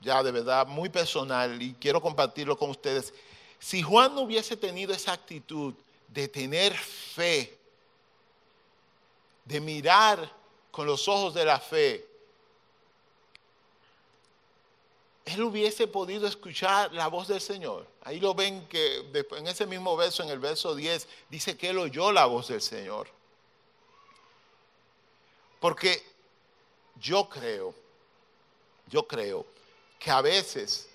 ya 0.00 0.22
de 0.22 0.30
verdad 0.30 0.66
muy 0.66 0.88
personal 0.88 1.60
y 1.60 1.74
quiero 1.74 2.00
compartirlo 2.00 2.56
con 2.56 2.70
ustedes. 2.70 3.14
Si 3.58 3.82
Juan 3.82 4.14
no 4.14 4.22
hubiese 4.22 4.56
tenido 4.56 4.92
esa 4.92 5.12
actitud 5.12 5.74
de 6.08 6.28
tener 6.28 6.76
fe, 6.76 7.56
de 9.44 9.60
mirar 9.60 10.30
con 10.70 10.86
los 10.86 11.06
ojos 11.08 11.34
de 11.34 11.44
la 11.44 11.60
fe, 11.60 12.06
él 15.24 15.42
hubiese 15.42 15.86
podido 15.86 16.26
escuchar 16.26 16.92
la 16.94 17.08
voz 17.08 17.28
del 17.28 17.40
Señor. 17.40 17.86
Ahí 18.02 18.18
lo 18.18 18.34
ven 18.34 18.66
que 18.66 19.04
en 19.36 19.46
ese 19.46 19.66
mismo 19.66 19.94
verso, 19.96 20.22
en 20.22 20.30
el 20.30 20.38
verso 20.38 20.74
10, 20.74 21.06
dice 21.28 21.56
que 21.56 21.68
él 21.68 21.78
oyó 21.78 22.12
la 22.12 22.24
voz 22.24 22.48
del 22.48 22.62
Señor. 22.62 23.08
Porque 25.60 26.02
yo 26.96 27.28
creo, 27.28 27.74
yo 28.86 29.06
creo 29.06 29.44
que 29.98 30.10
a 30.10 30.22
veces 30.22 30.88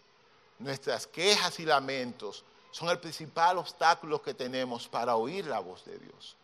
nuestras 0.58 1.06
quejas 1.06 1.60
y 1.60 1.66
lamentos 1.66 2.44
son 2.74 2.90
el 2.90 3.00
principal 3.00 3.60
obstáculo 3.60 4.20
que 4.20 4.34
tenemos 4.34 4.88
para 4.88 5.16
oír 5.16 5.46
la 5.46 5.60
voz 5.60 5.86
de 5.86 6.00
Dios. 6.00 6.36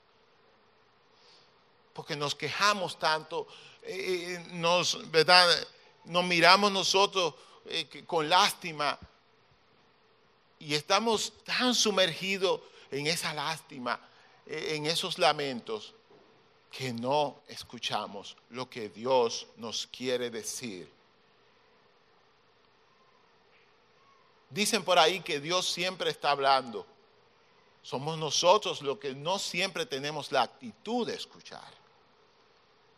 Porque 1.91 2.15
nos 2.15 2.35
quejamos 2.35 2.99
tanto, 2.99 3.47
eh, 3.81 4.37
eh, 4.37 4.47
nos, 4.51 4.99
miramos 6.05 6.71
nosotros 6.71 7.33
eh, 7.65 8.03
con 8.05 8.29
lástima 8.29 8.97
y 10.59 10.75
estamos 10.75 11.33
tan 11.43 11.73
sumergidos 11.73 12.61
en 12.91 13.07
esa 13.07 13.33
lástima, 13.33 13.99
en 14.45 14.85
esos 14.85 15.17
lamentos, 15.17 15.95
que 16.69 16.93
no 16.93 17.41
escuchamos 17.47 18.37
lo 18.51 18.69
que 18.69 18.89
Dios 18.89 19.47
nos 19.57 19.87
quiere 19.87 20.29
decir. 20.29 20.98
Dicen 24.49 24.83
por 24.83 24.97
ahí 24.97 25.19
que 25.21 25.39
Dios 25.39 25.69
siempre 25.69 26.09
está 26.09 26.31
hablando. 26.31 26.85
Somos 27.83 28.17
nosotros 28.17 28.81
los 28.81 28.97
que 28.97 29.13
no 29.13 29.39
siempre 29.39 29.85
tenemos 29.85 30.31
la 30.31 30.43
actitud 30.43 31.07
de 31.07 31.15
escuchar. 31.15 31.71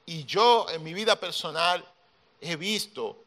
Y 0.05 0.23
yo 0.25 0.69
en 0.69 0.83
mi 0.83 0.93
vida 0.93 1.15
personal 1.19 1.85
he 2.39 2.55
visto 2.55 3.17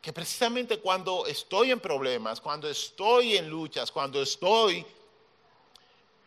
que 0.00 0.12
precisamente 0.12 0.80
cuando 0.80 1.26
estoy 1.26 1.70
en 1.70 1.80
problemas, 1.80 2.40
cuando 2.40 2.68
estoy 2.68 3.36
en 3.36 3.48
luchas, 3.50 3.90
cuando 3.90 4.22
estoy 4.22 4.86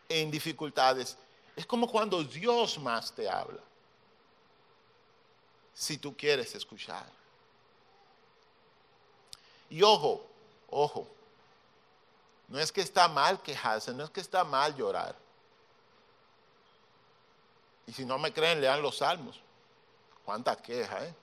en 0.08 0.30
dificultades, 0.30 1.18
es 1.56 1.66
como 1.66 1.90
cuando 1.90 2.24
Dios 2.24 2.78
más 2.78 3.14
te 3.14 3.28
habla. 3.28 3.62
Si 5.74 5.98
tú 5.98 6.16
quieres 6.16 6.54
escuchar. 6.54 7.06
Y 9.72 9.82
ojo, 9.82 10.33
ojo, 10.74 11.08
no 12.48 12.60
es 12.60 12.72
que 12.72 12.82
está 12.82 13.08
mal 13.08 13.42
quejarse, 13.42 13.94
no 13.94 14.04
es 14.04 14.10
que 14.10 14.22
está 14.22 14.44
mal 14.44 14.76
llorar. 14.76 15.16
Y 17.88 17.94
si 17.94 18.06
no 18.06 18.18
me 18.18 18.32
creen, 18.32 18.62
lean 18.62 18.82
los 18.82 18.98
salmos. 18.98 19.40
Cuánta 20.24 20.56
queja, 20.56 21.06
¿eh? 21.06 21.14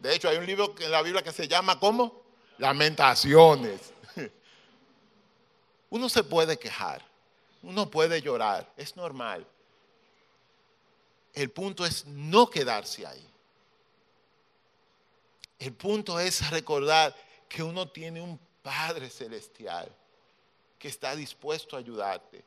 De 0.00 0.14
hecho, 0.14 0.28
hay 0.28 0.36
un 0.36 0.46
libro 0.46 0.74
en 0.78 0.90
la 0.90 1.02
Biblia 1.02 1.22
que 1.22 1.32
se 1.32 1.46
llama 1.46 1.78
¿cómo? 1.78 2.22
Lamentaciones. 2.58 3.92
Uno 5.90 6.08
se 6.08 6.24
puede 6.24 6.58
quejar. 6.58 7.04
Uno 7.62 7.88
puede 7.88 8.20
llorar, 8.20 8.68
es 8.76 8.96
normal. 8.96 9.46
El 11.32 11.50
punto 11.50 11.86
es 11.86 12.04
no 12.06 12.50
quedarse 12.50 13.06
ahí. 13.06 13.28
El 15.58 15.72
punto 15.72 16.18
es 16.18 16.50
recordar 16.50 17.14
que 17.52 17.62
uno 17.62 17.86
tiene 17.86 18.18
un 18.22 18.40
Padre 18.62 19.10
celestial 19.10 19.94
que 20.78 20.88
está 20.88 21.14
dispuesto 21.14 21.76
a 21.76 21.80
ayudarte. 21.80 22.42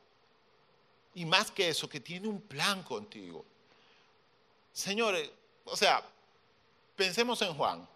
Y 1.14 1.24
más 1.24 1.52
que 1.52 1.68
eso, 1.68 1.88
que 1.88 2.00
tiene 2.00 2.26
un 2.26 2.40
plan 2.40 2.82
contigo. 2.82 3.44
Señores, 4.72 5.30
o 5.64 5.76
sea, 5.76 6.02
pensemos 6.96 7.40
en 7.42 7.54
Juan. 7.54 7.88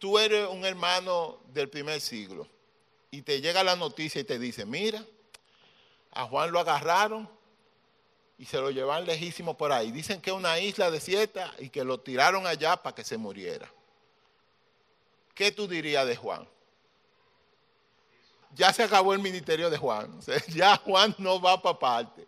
Tú 0.00 0.18
eres 0.18 0.48
un 0.48 0.64
hermano 0.64 1.38
del 1.52 1.70
primer 1.70 2.00
siglo 2.00 2.48
y 3.12 3.22
te 3.22 3.40
llega 3.40 3.62
la 3.62 3.76
noticia 3.76 4.20
y 4.20 4.24
te 4.24 4.40
dice, 4.40 4.66
mira, 4.66 5.04
a 6.10 6.24
Juan 6.24 6.50
lo 6.50 6.58
agarraron 6.58 7.30
y 8.38 8.44
se 8.44 8.58
lo 8.58 8.70
llevan 8.70 9.06
lejísimo 9.06 9.56
por 9.56 9.70
ahí. 9.70 9.92
Dicen 9.92 10.20
que 10.20 10.30
es 10.30 10.36
una 10.36 10.58
isla 10.58 10.90
desierta 10.90 11.54
y 11.60 11.70
que 11.70 11.84
lo 11.84 12.00
tiraron 12.00 12.44
allá 12.44 12.76
para 12.76 12.96
que 12.96 13.04
se 13.04 13.16
muriera. 13.16 13.70
¿Qué 15.36 15.52
tú 15.52 15.68
dirías 15.68 16.06
de 16.06 16.16
Juan? 16.16 16.48
Ya 18.54 18.72
se 18.72 18.82
acabó 18.82 19.12
el 19.12 19.18
ministerio 19.18 19.68
de 19.68 19.76
Juan. 19.76 20.18
ya 20.48 20.78
Juan 20.78 21.14
no 21.18 21.38
va 21.38 21.60
para 21.60 21.78
parte. 21.78 22.26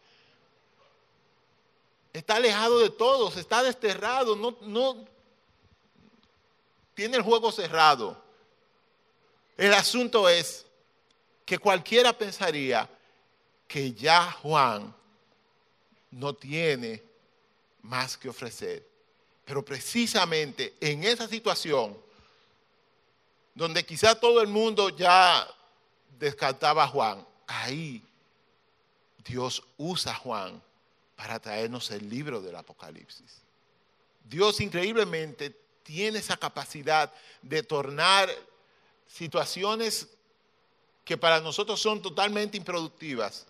Está 2.13 2.37
alejado 2.37 2.81
de 2.81 2.91
todos, 2.91 3.39
está 3.39 3.63
desterrado, 3.63 4.37
no, 4.37 4.59
no 4.61 5.07
tiene 6.93 7.17
el 7.17 7.23
juego 7.23 7.51
cerrado. 7.51 8.23
El 9.57 9.73
asunto 9.73 10.29
es 10.29 10.67
que 11.47 11.59
cualquiera 11.59 12.13
pensaría 12.13 12.91
que 13.67 13.95
ya 13.95 14.33
Juan 14.33 14.95
no 16.11 16.35
tiene 16.35 17.03
más 17.81 18.19
que 18.19 18.29
ofrecer. 18.29 18.87
Pero 19.47 19.65
precisamente 19.65 20.75
en 20.79 21.05
esa 21.05 21.27
situación, 21.27 21.97
donde 23.59 23.85
quizá 23.85 24.15
todo 24.15 24.41
el 24.41 24.47
mundo 24.47 24.89
ya 24.89 25.45
descartaba 26.17 26.85
a 26.85 26.87
Juan, 26.87 27.27
ahí 27.49 28.05
Dios 29.25 29.65
usa 29.77 30.13
a 30.13 30.15
Juan 30.15 30.63
para 31.17 31.41
traernos 31.41 31.91
el 31.91 32.09
libro 32.09 32.41
del 32.41 32.55
Apocalipsis. 32.55 33.43
Dios 34.23 34.61
increíblemente 34.61 35.51
tiene 35.83 36.21
esa 36.21 36.37
capacidad 36.37 37.13
de 37.43 37.65
tornar 37.65 38.31
situaciones 39.09 40.07
que 41.05 41.17
para 41.17 41.41
nosotros 41.41 41.83
son 41.83 42.01
totalmente 42.01 42.57
improductivas 42.57 43.45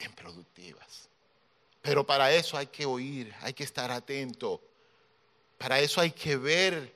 en 0.00 0.12
productivas. 0.14 1.08
Pero 1.80 2.04
para 2.04 2.32
eso 2.34 2.58
hay 2.58 2.66
que 2.66 2.84
oír, 2.84 3.32
hay 3.42 3.52
que 3.52 3.62
estar 3.62 3.88
atento. 3.92 4.60
Para 5.58 5.78
eso 5.78 6.00
hay 6.00 6.10
que 6.10 6.36
ver 6.36 6.92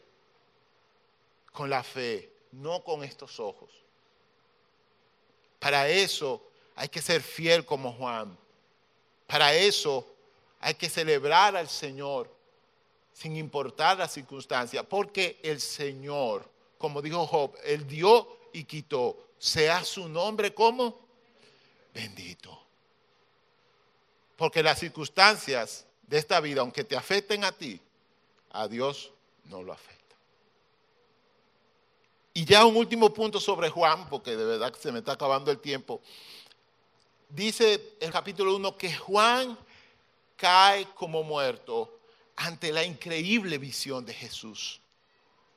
con 1.53 1.71
la 1.71 1.85
fe, 1.85 2.32
no 2.53 2.83
con 2.85 3.03
estos 3.03 3.41
ojos. 3.41 3.71
Para 5.59 5.88
eso 5.88 6.43
hay 6.77 6.88
que 6.88 7.03
ser 7.03 7.23
fiel 7.23 7.65
como 7.65 7.93
Juan. 7.93 8.37
Para 9.27 9.55
eso 9.55 10.07
hay 10.61 10.75
que 10.75 10.88
celebrar 10.88 11.57
al 11.57 11.69
Señor 11.69 12.31
sin 13.12 13.37
importar 13.37 13.99
la 13.99 14.09
circunstancia, 14.09 14.83
porque 14.83 15.38
el 15.43 15.61
Señor, 15.61 16.49
como 16.79 17.03
dijo 17.03 17.27
Job, 17.27 17.57
Él 17.65 17.87
dio 17.87 18.38
y 18.53 18.65
quitó, 18.65 19.17
sea 19.38 19.85
su 19.85 20.09
nombre 20.09 20.55
como 20.55 20.99
bendito. 21.93 22.59
Porque 24.37 24.62
las 24.62 24.79
circunstancias 24.79 25.87
de 26.03 26.19
esta 26.19 26.41
vida, 26.41 26.62
aunque 26.62 26.85
te 26.85 26.97
afecten 26.97 27.45
a 27.45 27.53
ti, 27.53 27.81
a 28.51 28.67
Dios 28.67 29.12
no 29.45 29.62
lo 29.62 29.73
afecta. 29.73 30.02
Y 32.35 32.45
ya 32.45 32.64
un 32.64 32.77
último 32.77 33.12
punto 33.12 33.38
sobre 33.38 33.68
Juan, 33.68 34.09
porque 34.09 34.37
de 34.37 34.45
verdad 34.45 34.75
se 34.79 34.90
me 34.90 35.01
está 35.01 35.12
acabando 35.12 35.51
el 35.51 35.59
tiempo. 35.59 36.01
Dice 37.29 37.97
el 38.01 38.11
capítulo 38.11 38.57
1 38.57 38.77
que 38.77 38.95
Juan 38.95 39.59
cae 40.37 40.87
como 40.95 41.23
muerto 41.23 42.01
ante 42.37 42.73
la 42.73 42.85
increíble 42.85 43.59
visión 43.59 44.05
de 44.05 44.14
Jesús. 44.14 44.81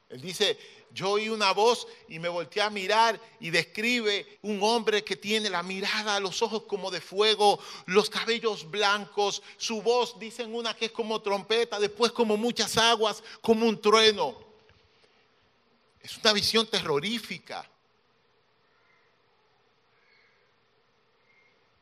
Él 0.09 0.21
dice, 0.21 0.57
yo 0.91 1.11
oí 1.11 1.29
una 1.29 1.51
voz 1.51 1.87
y 2.07 2.19
me 2.19 2.29
volteé 2.29 2.61
a 2.61 2.69
mirar 2.69 3.19
y 3.39 3.49
describe 3.49 4.39
un 4.43 4.61
hombre 4.61 5.03
que 5.03 5.15
tiene 5.15 5.49
la 5.49 5.63
mirada, 5.63 6.19
los 6.19 6.41
ojos 6.41 6.63
como 6.63 6.91
de 6.91 7.01
fuego, 7.01 7.59
los 7.87 8.09
cabellos 8.09 8.69
blancos, 8.69 9.41
su 9.57 9.81
voz, 9.81 10.17
dicen 10.19 10.53
una 10.53 10.73
que 10.73 10.85
es 10.85 10.91
como 10.91 11.21
trompeta, 11.21 11.79
después 11.79 12.11
como 12.11 12.37
muchas 12.37 12.77
aguas, 12.77 13.23
como 13.41 13.65
un 13.65 13.81
trueno. 13.81 14.44
Es 16.05 16.17
una 16.17 16.33
visión 16.33 16.67
terrorífica. 16.67 17.67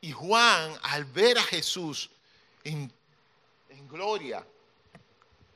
Y 0.00 0.12
Juan, 0.12 0.78
al 0.82 1.04
ver 1.04 1.36
a 1.36 1.42
Jesús 1.42 2.08
en, 2.64 2.90
gloria, 3.90 4.42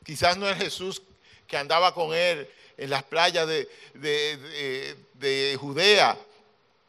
quizás 0.05 0.37
no 0.37 0.47
es 0.47 0.59
Jesús 0.59 1.01
que 1.47 1.57
andaba 1.57 1.95
con 1.95 2.15
él 2.15 2.47
en 2.77 2.91
las 2.91 3.05
playas 3.05 3.49
de, 3.49 5.57
Judea, 5.59 6.19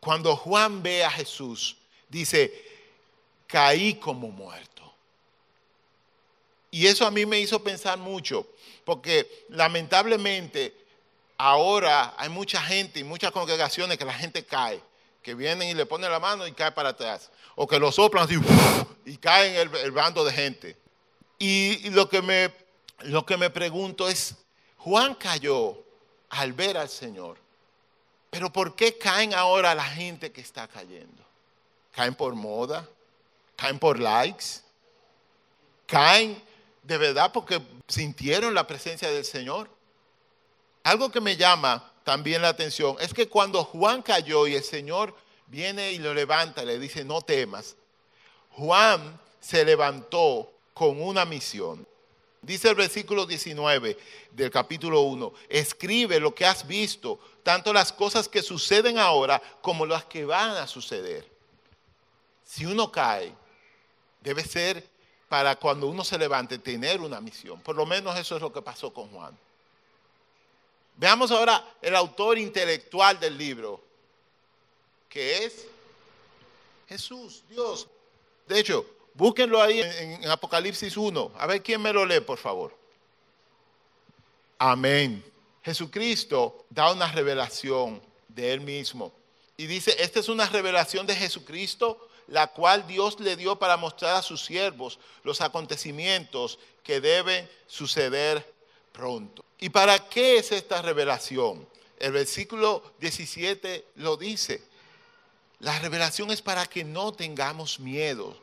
cuando 0.01 0.35
Juan 0.35 0.83
ve 0.83 1.05
a 1.05 1.09
Jesús, 1.09 1.77
dice, 2.09 2.61
caí 3.47 3.95
como 3.95 4.27
muerto. 4.27 4.93
Y 6.71 6.87
eso 6.87 7.05
a 7.05 7.11
mí 7.11 7.25
me 7.25 7.39
hizo 7.39 7.63
pensar 7.63 7.97
mucho, 7.97 8.45
porque 8.83 9.45
lamentablemente 9.47 10.78
ahora 11.39 12.13
hay 12.17 12.28
mucha 12.28 12.62
gente 12.62 12.99
y 12.99 13.04
muchas 13.04 13.32
congregaciones 13.32 13.97
que 13.97 14.06
la 14.06 14.13
gente 14.13 14.45
cae, 14.45 14.84
que 15.23 15.34
vienen 15.34 15.69
y 15.69 15.73
le 15.73 15.86
ponen 15.86 16.12
la 16.12 16.19
mano 16.19 16.45
y 16.45 16.52
cae 16.52 16.71
para 16.73 16.89
atrás, 16.89 17.32
o 17.56 17.65
que 17.65 17.80
lo 17.80 17.91
soplan 17.91 18.25
así 18.25 18.36
y 19.06 19.17
cae 19.17 19.60
en 19.60 19.73
el, 19.73 19.91
bando 19.91 20.23
de 20.25 20.34
gente. 20.34 20.78
Y, 21.39 21.89
lo, 21.91 22.10
que 22.10 22.21
me, 22.21 22.54
lo 22.99 23.25
que 23.25 23.38
me 23.38 23.49
pregunto 23.49 24.10
es, 24.10 24.36
Juan 24.78 25.15
cayó 25.15 25.82
al 26.30 26.52
ver 26.52 26.78
al 26.78 26.89
Señor, 26.89 27.38
pero 28.30 28.52
¿por 28.52 28.75
qué 28.75 28.97
caen 28.97 29.34
ahora 29.34 29.73
la 29.73 29.86
gente 29.86 30.34
que 30.34 30.41
está 30.41 30.67
cayendo? 30.67 31.23
¿Caen 31.93 32.15
por 32.15 32.36
moda? 32.36 32.88
¿Caen 33.56 33.80
por 33.80 33.97
likes? 33.97 34.62
¿Caen 35.86 36.41
de 36.84 36.97
verdad 36.97 37.32
porque 37.32 37.62
sintieron 37.88 38.54
la 38.54 38.67
presencia 38.67 39.10
del 39.10 39.23
Señor? 39.23 39.78
Algo 40.89 41.12
que 41.12 41.21
me 41.21 41.38
llama 41.38 41.88
también 42.04 42.41
la 42.41 42.47
atención 42.47 42.95
es 42.99 43.13
que 43.13 43.30
cuando 43.30 43.63
Juan 43.63 44.02
cayó 44.02 44.47
y 44.47 44.56
el 44.56 44.63
Señor 44.63 45.13
viene 45.45 45.91
y 45.91 45.99
lo 45.99 46.15
levanta, 46.15 46.65
le 46.65 46.80
dice, 46.80 47.06
no 47.06 47.21
temas, 47.21 47.75
Juan 48.54 49.21
se 49.39 49.63
levantó 49.63 50.52
con 50.73 50.99
una 50.99 51.25
misión. 51.25 51.86
Dice 52.41 52.69
el 52.69 52.73
versículo 52.75 53.28
19 53.28 53.99
del 54.32 54.49
capítulo 54.49 55.02
1, 55.02 55.32
escribe 55.47 56.19
lo 56.19 56.34
que 56.34 56.47
has 56.47 56.65
visto, 56.65 57.19
tanto 57.43 57.71
las 57.71 57.93
cosas 57.93 58.28
que 58.28 58.41
suceden 58.41 58.97
ahora 58.97 59.39
como 59.62 59.86
las 59.86 60.06
que 60.06 60.25
van 60.25 60.58
a 60.58 60.65
suceder. 60.65 61.23
Si 62.43 62.65
uno 62.65 62.91
cae, 62.91 63.32
debe 64.21 64.43
ser 64.43 64.84
para 65.28 65.56
cuando 65.56 65.86
uno 65.86 66.04
se 66.04 66.17
levante 66.17 66.58
tener 66.58 66.99
una 66.99 67.21
misión. 67.21 67.62
Por 67.62 67.75
lo 67.75 67.86
menos 67.86 68.17
eso 68.17 68.38
es 68.38 68.41
lo 68.41 68.52
que 68.52 68.63
pasó 68.63 68.91
con 68.91 69.08
Juan. 69.10 69.38
Veamos 70.99 71.31
ahora 71.31 71.65
el 71.81 71.95
autor 71.95 72.38
intelectual 72.38 73.17
del 73.21 73.38
libro, 73.38 73.81
que 75.07 75.45
es 75.45 75.65
Jesús, 76.89 77.41
Dios. 77.49 77.88
De 78.45 78.59
hecho, 78.59 78.85
búsquenlo 79.13 79.62
ahí 79.62 79.79
en, 79.79 80.29
Apocalipsis 80.29 80.97
1. 80.97 81.31
A 81.38 81.47
ver 81.47 81.63
quién 81.63 81.81
me 81.81 81.93
lo 81.93 82.05
lee, 82.05 82.19
por 82.19 82.38
favor. 82.38 82.77
Amén. 84.57 85.23
Jesucristo 85.63 86.65
da 86.69 86.91
una 86.91 87.09
revelación 87.09 88.01
de 88.27 88.51
él 88.51 88.59
mismo. 88.59 89.13
Y 89.55 89.67
dice, 89.67 89.95
esta 90.03 90.19
es 90.19 90.27
una 90.27 90.47
revelación 90.47 91.07
de 91.07 91.15
Jesucristo, 91.15 92.09
la 92.27 92.47
cual 92.47 92.85
Dios 92.88 93.21
le 93.21 93.38
dio 93.38 93.57
para 93.57 93.77
mostrar 93.77 94.17
a 94.17 94.21
sus 94.21 94.43
siervos 94.43 94.99
los 95.23 95.39
acontecimientos 95.39 96.59
que 96.83 96.99
deben 96.99 97.49
suceder 97.67 98.59
pronto. 98.91 99.43
¿Y 99.60 99.69
para 99.69 100.10
qué 100.10 100.38
es 100.38 100.52
esta 100.52 100.82
revelación? 100.82 101.67
El 101.97 102.13
versículo 102.13 102.93
17 102.99 103.86
lo 103.95 104.15
dice. 104.17 104.62
La 105.60 105.78
revelación 105.80 106.32
es 106.32 106.41
para 106.41 106.65
que 106.65 106.84
no 106.84 107.12
tengamos 107.12 107.80
miedo. 107.80 108.38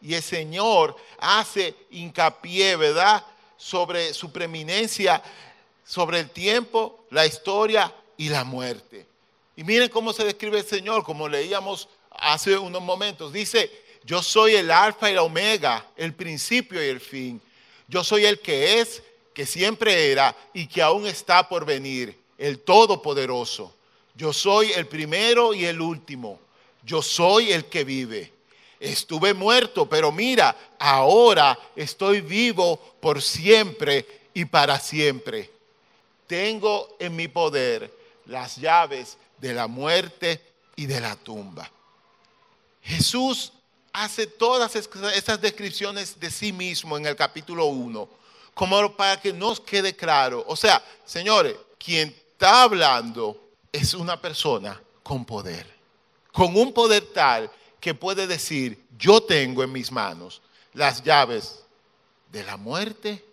Y 0.00 0.14
el 0.14 0.22
Señor 0.22 0.96
hace 1.18 1.74
hincapié, 1.90 2.76
¿verdad? 2.76 3.24
Sobre 3.56 4.14
su 4.14 4.30
preeminencia, 4.32 5.22
sobre 5.84 6.20
el 6.20 6.30
tiempo, 6.30 7.04
la 7.10 7.26
historia 7.26 7.92
y 8.16 8.28
la 8.28 8.44
muerte. 8.44 9.06
Y 9.56 9.64
miren 9.64 9.88
cómo 9.88 10.12
se 10.12 10.24
describe 10.24 10.60
el 10.60 10.66
Señor, 10.66 11.02
como 11.02 11.28
leíamos 11.28 11.88
hace 12.10 12.56
unos 12.56 12.80
momentos. 12.80 13.32
Dice, 13.32 13.70
yo 14.04 14.22
soy 14.22 14.54
el 14.54 14.70
alfa 14.70 15.10
y 15.10 15.14
la 15.14 15.22
omega, 15.22 15.86
el 15.96 16.14
principio 16.14 16.82
y 16.82 16.88
el 16.88 17.00
fin. 17.00 17.42
Yo 17.88 18.04
soy 18.04 18.24
el 18.24 18.40
que 18.40 18.80
es, 18.80 19.02
que 19.32 19.46
siempre 19.46 20.10
era 20.10 20.36
y 20.52 20.66
que 20.66 20.82
aún 20.82 21.06
está 21.06 21.48
por 21.48 21.64
venir, 21.64 22.18
el 22.38 22.60
Todopoderoso. 22.60 23.74
Yo 24.14 24.32
soy 24.32 24.72
el 24.72 24.86
primero 24.86 25.54
y 25.54 25.64
el 25.64 25.80
último 25.80 26.38
yo 26.82 27.02
soy 27.02 27.52
el 27.52 27.66
que 27.66 27.84
vive. 27.84 28.32
Estuve 28.78 29.34
muerto, 29.34 29.88
pero 29.88 30.10
mira, 30.10 30.56
ahora 30.78 31.58
estoy 31.76 32.20
vivo 32.20 32.78
por 33.00 33.20
siempre 33.20 34.06
y 34.32 34.46
para 34.46 34.80
siempre. 34.80 35.50
Tengo 36.26 36.96
en 36.98 37.14
mi 37.14 37.28
poder 37.28 37.92
las 38.26 38.56
llaves 38.56 39.18
de 39.38 39.52
la 39.52 39.66
muerte 39.66 40.40
y 40.76 40.86
de 40.86 41.00
la 41.00 41.16
tumba. 41.16 41.70
Jesús 42.82 43.52
hace 43.92 44.26
todas 44.26 44.74
esas 44.74 45.40
descripciones 45.40 46.18
de 46.18 46.30
sí 46.30 46.52
mismo 46.52 46.96
en 46.96 47.06
el 47.06 47.16
capítulo 47.16 47.66
1, 47.66 48.08
como 48.54 48.94
para 48.96 49.20
que 49.20 49.32
nos 49.32 49.60
quede 49.60 49.94
claro. 49.94 50.44
O 50.46 50.56
sea, 50.56 50.82
señores, 51.04 51.56
quien 51.78 52.08
está 52.08 52.62
hablando 52.62 53.40
es 53.72 53.94
una 53.94 54.20
persona 54.20 54.80
con 55.02 55.24
poder 55.24 55.80
con 56.32 56.56
un 56.56 56.72
poder 56.72 57.04
tal 57.12 57.50
que 57.80 57.94
puede 57.94 58.26
decir, 58.26 58.84
yo 58.98 59.22
tengo 59.22 59.62
en 59.62 59.72
mis 59.72 59.90
manos 59.90 60.42
las 60.74 61.02
llaves 61.02 61.64
de 62.30 62.44
la 62.44 62.56
muerte 62.56 63.24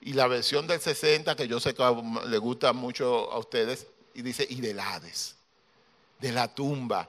y 0.00 0.12
la 0.12 0.26
versión 0.26 0.66
del 0.66 0.80
60, 0.80 1.34
que 1.36 1.48
yo 1.48 1.60
sé 1.60 1.74
que 1.74 1.82
le 2.26 2.38
gusta 2.38 2.72
mucho 2.72 3.30
a 3.32 3.38
ustedes, 3.38 3.86
y 4.14 4.22
dice, 4.22 4.46
y 4.48 4.60
del 4.60 4.78
Hades, 4.78 5.36
de 6.20 6.30
la 6.30 6.52
tumba. 6.52 7.08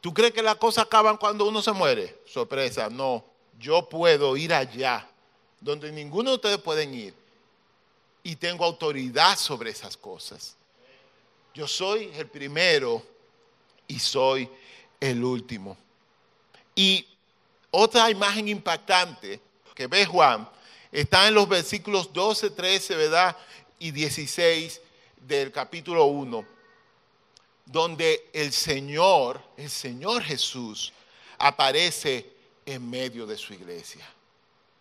¿Tú 0.00 0.12
crees 0.12 0.32
que 0.32 0.42
las 0.42 0.56
cosas 0.56 0.84
acaban 0.84 1.16
cuando 1.16 1.46
uno 1.46 1.62
se 1.62 1.72
muere? 1.72 2.22
Sorpresa, 2.26 2.90
no. 2.90 3.24
Yo 3.58 3.88
puedo 3.88 4.36
ir 4.36 4.52
allá, 4.52 5.08
donde 5.64 5.90
ninguno 5.90 6.30
de 6.30 6.36
ustedes 6.36 6.58
pueden 6.58 6.92
ir, 6.94 7.14
y 8.22 8.36
tengo 8.36 8.64
autoridad 8.64 9.36
sobre 9.38 9.70
esas 9.70 9.96
cosas. 9.96 10.56
Yo 11.54 11.66
soy 11.66 12.10
el 12.16 12.26
primero 12.26 13.02
y 13.88 13.98
soy 13.98 14.48
el 15.00 15.24
último. 15.24 15.76
Y 16.74 17.06
otra 17.70 18.10
imagen 18.10 18.48
impactante 18.48 19.40
que 19.74 19.86
ve 19.86 20.04
Juan 20.04 20.48
está 20.92 21.28
en 21.28 21.34
los 21.34 21.48
versículos 21.48 22.12
12, 22.12 22.50
13, 22.50 22.96
¿verdad? 22.96 23.36
Y 23.78 23.90
16 23.90 24.80
del 25.26 25.50
capítulo 25.50 26.04
1, 26.04 26.46
donde 27.66 28.28
el 28.32 28.52
Señor, 28.52 29.40
el 29.56 29.70
Señor 29.70 30.22
Jesús, 30.22 30.92
aparece 31.38 32.30
en 32.66 32.88
medio 32.88 33.26
de 33.26 33.36
su 33.36 33.54
iglesia. 33.54 34.13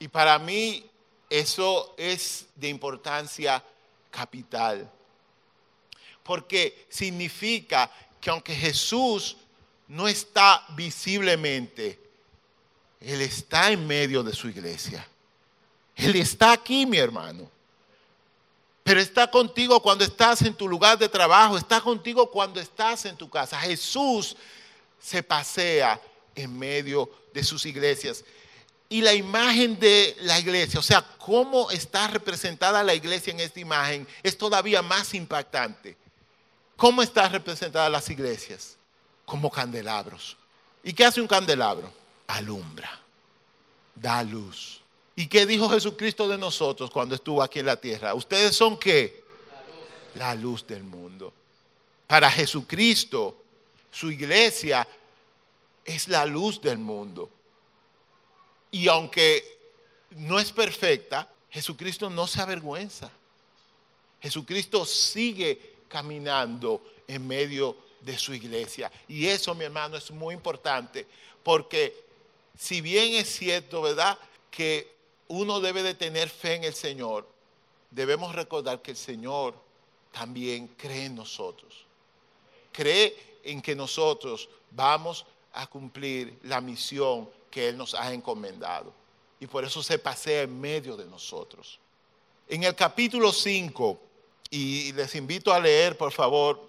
Y 0.03 0.09
para 0.09 0.37
mí 0.37 0.83
eso 1.29 1.95
es 1.95 2.47
de 2.57 2.67
importancia 2.67 3.63
capital, 4.11 4.91
porque 6.21 6.87
significa 6.89 7.89
que 8.19 8.29
aunque 8.29 8.53
Jesús 8.53 9.37
no 9.87 10.09
está 10.09 10.65
visiblemente, 10.75 11.97
Él 12.99 13.21
está 13.21 13.71
en 13.71 13.87
medio 13.87 14.23
de 14.23 14.33
su 14.33 14.49
iglesia. 14.49 15.07
Él 15.95 16.17
está 16.17 16.51
aquí, 16.51 16.85
mi 16.85 16.97
hermano. 16.97 17.49
Pero 18.83 18.99
está 18.99 19.31
contigo 19.31 19.81
cuando 19.81 20.03
estás 20.03 20.41
en 20.41 20.53
tu 20.53 20.67
lugar 20.67 20.97
de 20.97 21.07
trabajo, 21.07 21.57
está 21.57 21.79
contigo 21.79 22.29
cuando 22.29 22.59
estás 22.59 23.05
en 23.05 23.15
tu 23.15 23.29
casa. 23.29 23.57
Jesús 23.57 24.35
se 24.99 25.23
pasea 25.23 25.97
en 26.35 26.59
medio 26.59 27.09
de 27.33 27.41
sus 27.41 27.65
iglesias. 27.65 28.25
Y 28.93 29.01
la 29.01 29.13
imagen 29.13 29.79
de 29.79 30.15
la 30.21 30.39
iglesia, 30.39 30.79
o 30.79 30.83
sea, 30.83 31.01
cómo 31.17 31.71
está 31.71 32.07
representada 32.07 32.83
la 32.83 32.93
iglesia 32.93 33.31
en 33.31 33.39
esta 33.39 33.59
imagen, 33.59 34.07
es 34.21 34.37
todavía 34.37 34.81
más 34.81 35.13
impactante. 35.13 35.97
¿Cómo 36.75 37.01
están 37.01 37.31
representadas 37.31 37.91
las 37.91 38.09
iglesias? 38.09 38.77
como 39.25 39.49
candelabros. 39.49 40.37
¿Y 40.83 40.93
qué 40.93 41.05
hace 41.05 41.21
un 41.21 41.27
candelabro? 41.27 41.91
Alumbra, 42.27 42.99
da 43.95 44.23
luz. 44.23 44.81
¿Y 45.15 45.27
qué 45.27 45.45
dijo 45.45 45.69
Jesucristo 45.69 46.27
de 46.27 46.37
nosotros 46.37 46.89
cuando 46.89 47.15
estuvo 47.15 47.41
aquí 47.41 47.59
en 47.59 47.67
la 47.67 47.77
tierra? 47.77 48.13
¿Ustedes 48.13 48.55
son 48.55 48.77
qué? 48.77 49.23
La 50.15 50.35
luz, 50.35 50.65
del 50.65 50.83
mundo. 50.83 51.33
Para 52.07 52.29
Jesucristo, 52.29 53.37
su 53.91 54.11
iglesia 54.11 54.87
es 55.85 56.07
la 56.07 56.25
luz 56.25 56.61
del 56.61 56.77
mundo. 56.77 57.29
Y 58.73 58.87
aunque 58.87 59.59
no 60.15 60.39
es 60.39 60.51
perfecta, 60.51 61.31
Jesucristo 61.51 62.09
no 62.09 62.25
se 62.25 62.41
avergüenza. 62.41 63.11
Jesucristo 64.19 64.83
sigue 64.83 65.75
caminando 65.87 66.83
en 67.07 67.27
medio 67.27 67.77
de 68.01 68.17
su 68.17 68.33
iglesia. 68.33 68.91
Y 69.07 69.27
eso, 69.27 69.53
mi 69.53 69.63
hermano, 69.63 69.95
es 69.95 70.09
muy 70.09 70.33
importante, 70.33 71.05
porque 71.43 72.03
si 72.57 72.81
bien 72.81 73.13
es 73.13 73.35
cierto, 73.35 73.83
¿verdad?, 73.83 74.17
que 74.49 74.91
uno 75.27 75.59
debe 75.59 75.83
de 75.83 75.93
tener 75.93 76.27
fe 76.27 76.55
en 76.55 76.63
el 76.63 76.73
Señor, 76.73 77.27
debemos 77.91 78.33
recordar 78.33 78.81
que 78.81 78.91
el 78.91 78.97
Señor 78.97 79.53
también 80.11 80.67
cree 80.69 81.05
en 81.05 81.15
nosotros. 81.15 81.85
Cree 82.71 83.39
en 83.43 83.61
que 83.61 83.75
nosotros 83.75 84.49
vamos 84.71 85.27
a 85.53 85.67
cumplir 85.67 86.39
la 86.41 86.59
misión 86.59 87.29
que 87.53 87.69
Él 87.69 87.77
nos 87.77 87.93
ha 87.93 88.11
encomendado. 88.11 88.91
y 89.39 89.45
por 89.45 89.63
eso 89.63 89.83
se 89.83 89.99
pasea 89.99 90.43
en 90.43 90.59
medio 90.59 90.95
de 90.95 91.05
nosotros. 91.05 91.77
En 92.47 92.63
el 92.63 92.73
capítulo 92.73 93.31
5, 93.31 93.99
y 94.49 94.91
les 94.93 95.13
invito 95.15 95.53
a 95.53 95.59
leer, 95.59 95.97
por 95.97 96.11
favor, 96.11 96.59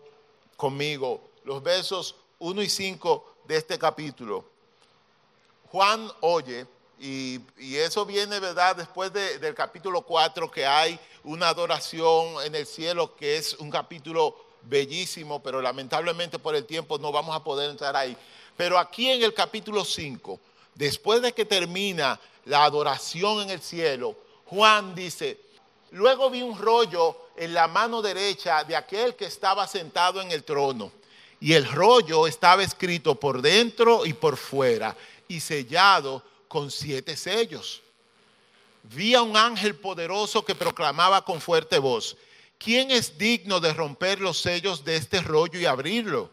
conmigo, 0.57 1.23
los 1.45 1.63
versos 1.63 2.17
1 2.41 2.63
y 2.63 2.69
5 2.69 3.35
de 3.47 3.57
este 3.57 3.79
capítulo. 3.79 4.45
Juan 5.71 6.11
oye, 6.21 6.67
y, 6.99 7.41
eso 7.77 8.05
viene, 8.05 8.41
¿verdad? 8.41 8.77
Después 8.77 9.13
del 9.13 9.55
capítulo 9.55 10.03
4, 10.03 10.51
que 10.51 10.67
hay 10.67 10.99
una 11.23 11.49
adoración 11.49 12.45
en 12.45 12.55
el 12.57 12.67
cielo, 12.67 13.15
que 13.17 13.37
es 13.37 13.55
un 13.55 13.71
capítulo 13.71 14.37
bellísimo, 14.63 15.43
pero 15.43 15.63
lamentablemente 15.63 16.39
por 16.39 16.55
el 16.57 16.67
tiempo 16.67 16.99
no 16.99 17.13
vamos 17.13 17.35
a 17.35 17.43
poder 17.43 17.71
entrar 17.71 17.97
ahí. 17.97 18.17
Pero 18.57 18.79
aquí 18.79 19.11
en 19.11 19.23
el 19.23 19.33
capítulo 19.33 19.85
5, 19.85 20.41
después 20.75 21.23
de 21.23 21.33
que 21.33 21.45
termina 21.45 22.21
la 22.45 22.65
adoración 22.65 23.43
en 23.43 23.51
el 23.51 23.61
cielo, 23.61 24.17
Juan 24.47 24.95
dice, 24.95 25.41
luego 25.91 26.31
vi 26.31 26.43
un 26.43 26.59
rollo 26.59 27.19
en 27.37 27.55
la 27.55 27.67
mano 27.67 28.03
derecha 28.03 28.65
de 28.65 28.77
aquel 28.77 29.15
que 29.15 29.27
estaba 29.27 29.67
sentado 29.67 30.21
en 30.21 30.31
el 30.31 30.45
trono. 30.45 30.93
Y 31.41 31.53
el 31.53 31.71
rollo 31.71 32.27
estaba 32.27 32.63
escrito 32.63 33.15
por 33.15 33.43
dentro 33.43 34.07
y 34.07 34.13
por 34.13 34.37
fuera 34.37 34.97
y 35.29 35.41
sellado 35.41 36.23
con 36.49 36.71
siete 36.71 37.17
sellos. 37.17 37.83
Vi 38.85 39.15
a 39.15 39.23
un 39.23 39.37
ángel 39.37 39.75
poderoso 39.75 40.45
que 40.45 40.55
proclamaba 40.55 41.25
con 41.25 41.41
fuerte 41.41 41.79
voz, 41.79 42.17
¿quién 42.59 42.91
es 42.91 43.17
digno 43.19 43.61
de 43.61 43.73
romper 43.73 44.21
los 44.21 44.39
sellos 44.39 44.85
de 44.85 44.97
este 44.97 45.21
rollo 45.21 45.59
y 45.59 45.65
abrirlo? 45.65 46.31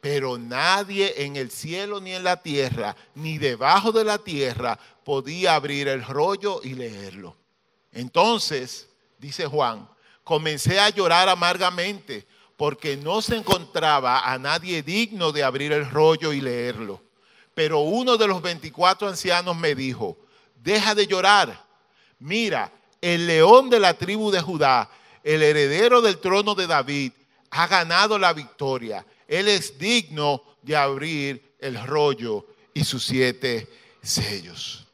Pero 0.00 0.38
nadie 0.38 1.24
en 1.24 1.36
el 1.36 1.50
cielo 1.50 2.00
ni 2.00 2.12
en 2.12 2.24
la 2.24 2.40
tierra, 2.40 2.94
ni 3.14 3.38
debajo 3.38 3.90
de 3.90 4.04
la 4.04 4.18
tierra, 4.18 4.78
podía 5.04 5.54
abrir 5.54 5.88
el 5.88 6.04
rollo 6.04 6.60
y 6.62 6.74
leerlo. 6.74 7.36
Entonces, 7.92 8.88
dice 9.18 9.46
Juan, 9.46 9.88
comencé 10.22 10.78
a 10.78 10.90
llorar 10.90 11.28
amargamente 11.28 12.26
porque 12.56 12.96
no 12.96 13.22
se 13.22 13.36
encontraba 13.36 14.30
a 14.30 14.38
nadie 14.38 14.82
digno 14.82 15.32
de 15.32 15.44
abrir 15.44 15.72
el 15.72 15.88
rollo 15.88 16.32
y 16.32 16.40
leerlo. 16.40 17.00
Pero 17.54 17.80
uno 17.80 18.16
de 18.16 18.26
los 18.26 18.42
24 18.42 19.08
ancianos 19.08 19.56
me 19.56 19.74
dijo, 19.74 20.18
deja 20.54 20.94
de 20.94 21.06
llorar. 21.06 21.66
Mira, 22.18 22.72
el 23.00 23.26
león 23.26 23.70
de 23.70 23.80
la 23.80 23.94
tribu 23.94 24.30
de 24.30 24.40
Judá, 24.40 24.90
el 25.22 25.42
heredero 25.42 26.00
del 26.00 26.18
trono 26.18 26.54
de 26.54 26.66
David, 26.66 27.12
ha 27.50 27.66
ganado 27.66 28.18
la 28.18 28.32
victoria. 28.32 29.04
Él 29.28 29.46
es 29.48 29.78
digno 29.78 30.42
de 30.62 30.74
abrir 30.74 31.54
el 31.60 31.80
rollo 31.86 32.46
y 32.74 32.82
sus 32.84 33.04
siete 33.04 33.68
sellos. 34.02 34.86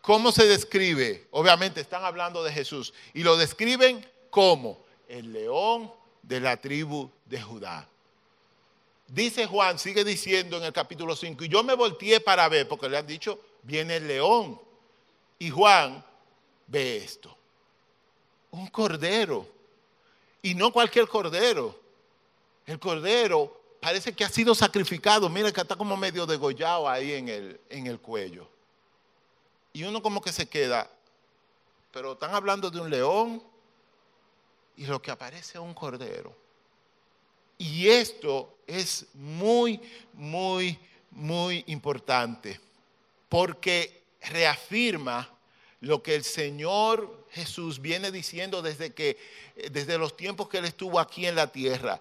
¿Cómo 0.00 0.32
se 0.32 0.46
describe? 0.46 1.26
Obviamente 1.32 1.80
están 1.80 2.04
hablando 2.04 2.42
de 2.42 2.52
Jesús 2.52 2.94
y 3.12 3.22
lo 3.22 3.36
describen 3.36 4.06
como 4.30 4.82
el 5.08 5.32
león 5.32 5.92
de 6.22 6.40
la 6.40 6.56
tribu 6.56 7.10
de 7.26 7.42
Judá. 7.42 7.86
Dice 9.08 9.46
Juan, 9.46 9.78
sigue 9.78 10.04
diciendo 10.04 10.58
en 10.58 10.64
el 10.64 10.72
capítulo 10.72 11.16
5, 11.16 11.44
y 11.44 11.48
yo 11.48 11.64
me 11.64 11.74
volteé 11.74 12.20
para 12.20 12.48
ver, 12.48 12.68
porque 12.68 12.88
le 12.88 12.96
han 12.96 13.06
dicho, 13.06 13.40
viene 13.62 13.96
el 13.96 14.06
león. 14.06 14.60
Y 15.38 15.50
Juan 15.50 16.04
ve 16.68 16.98
esto. 16.98 17.36
Un 18.52 18.68
cordero. 18.68 19.46
Y 20.42 20.54
no 20.54 20.72
cualquier 20.72 21.08
cordero. 21.08 21.79
El 22.70 22.78
cordero 22.78 23.60
parece 23.80 24.12
que 24.12 24.22
ha 24.22 24.28
sido 24.28 24.54
sacrificado. 24.54 25.28
Mira 25.28 25.50
que 25.50 25.60
está 25.60 25.74
como 25.74 25.96
medio 25.96 26.24
degollado 26.24 26.88
ahí 26.88 27.14
en 27.14 27.28
el, 27.28 27.60
en 27.68 27.88
el 27.88 27.98
cuello. 27.98 28.48
Y 29.72 29.82
uno 29.82 30.00
como 30.00 30.20
que 30.20 30.30
se 30.30 30.48
queda, 30.48 30.88
pero 31.92 32.12
están 32.12 32.32
hablando 32.32 32.70
de 32.70 32.78
un 32.78 32.88
león 32.88 33.42
y 34.76 34.86
lo 34.86 35.02
que 35.02 35.10
aparece 35.10 35.58
es 35.58 35.64
un 35.64 35.74
cordero. 35.74 36.32
Y 37.58 37.88
esto 37.88 38.58
es 38.68 39.06
muy, 39.14 39.80
muy, 40.12 40.78
muy 41.10 41.64
importante, 41.66 42.60
porque 43.28 44.04
reafirma 44.20 45.28
lo 45.80 46.04
que 46.04 46.14
el 46.14 46.22
Señor 46.22 47.26
Jesús 47.32 47.80
viene 47.80 48.12
diciendo 48.12 48.62
desde 48.62 48.94
que 48.94 49.18
desde 49.72 49.98
los 49.98 50.16
tiempos 50.16 50.48
que 50.48 50.58
él 50.58 50.66
estuvo 50.66 51.00
aquí 51.00 51.26
en 51.26 51.34
la 51.34 51.50
tierra. 51.50 52.00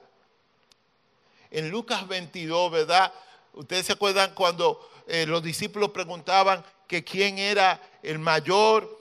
En 1.52 1.70
Lucas 1.70 2.08
22, 2.08 2.72
¿verdad? 2.72 3.14
Ustedes 3.54 3.88
se 3.88 3.94
acuerdan 3.94 4.34
cuando 4.34 4.90
eh, 5.08 5.26
los 5.26 5.42
discípulos 5.42 5.90
preguntaban 5.90 6.64
que 6.88 7.04
quién 7.04 7.40
era 7.40 7.82
el 8.04 8.20
mayor. 8.20 8.98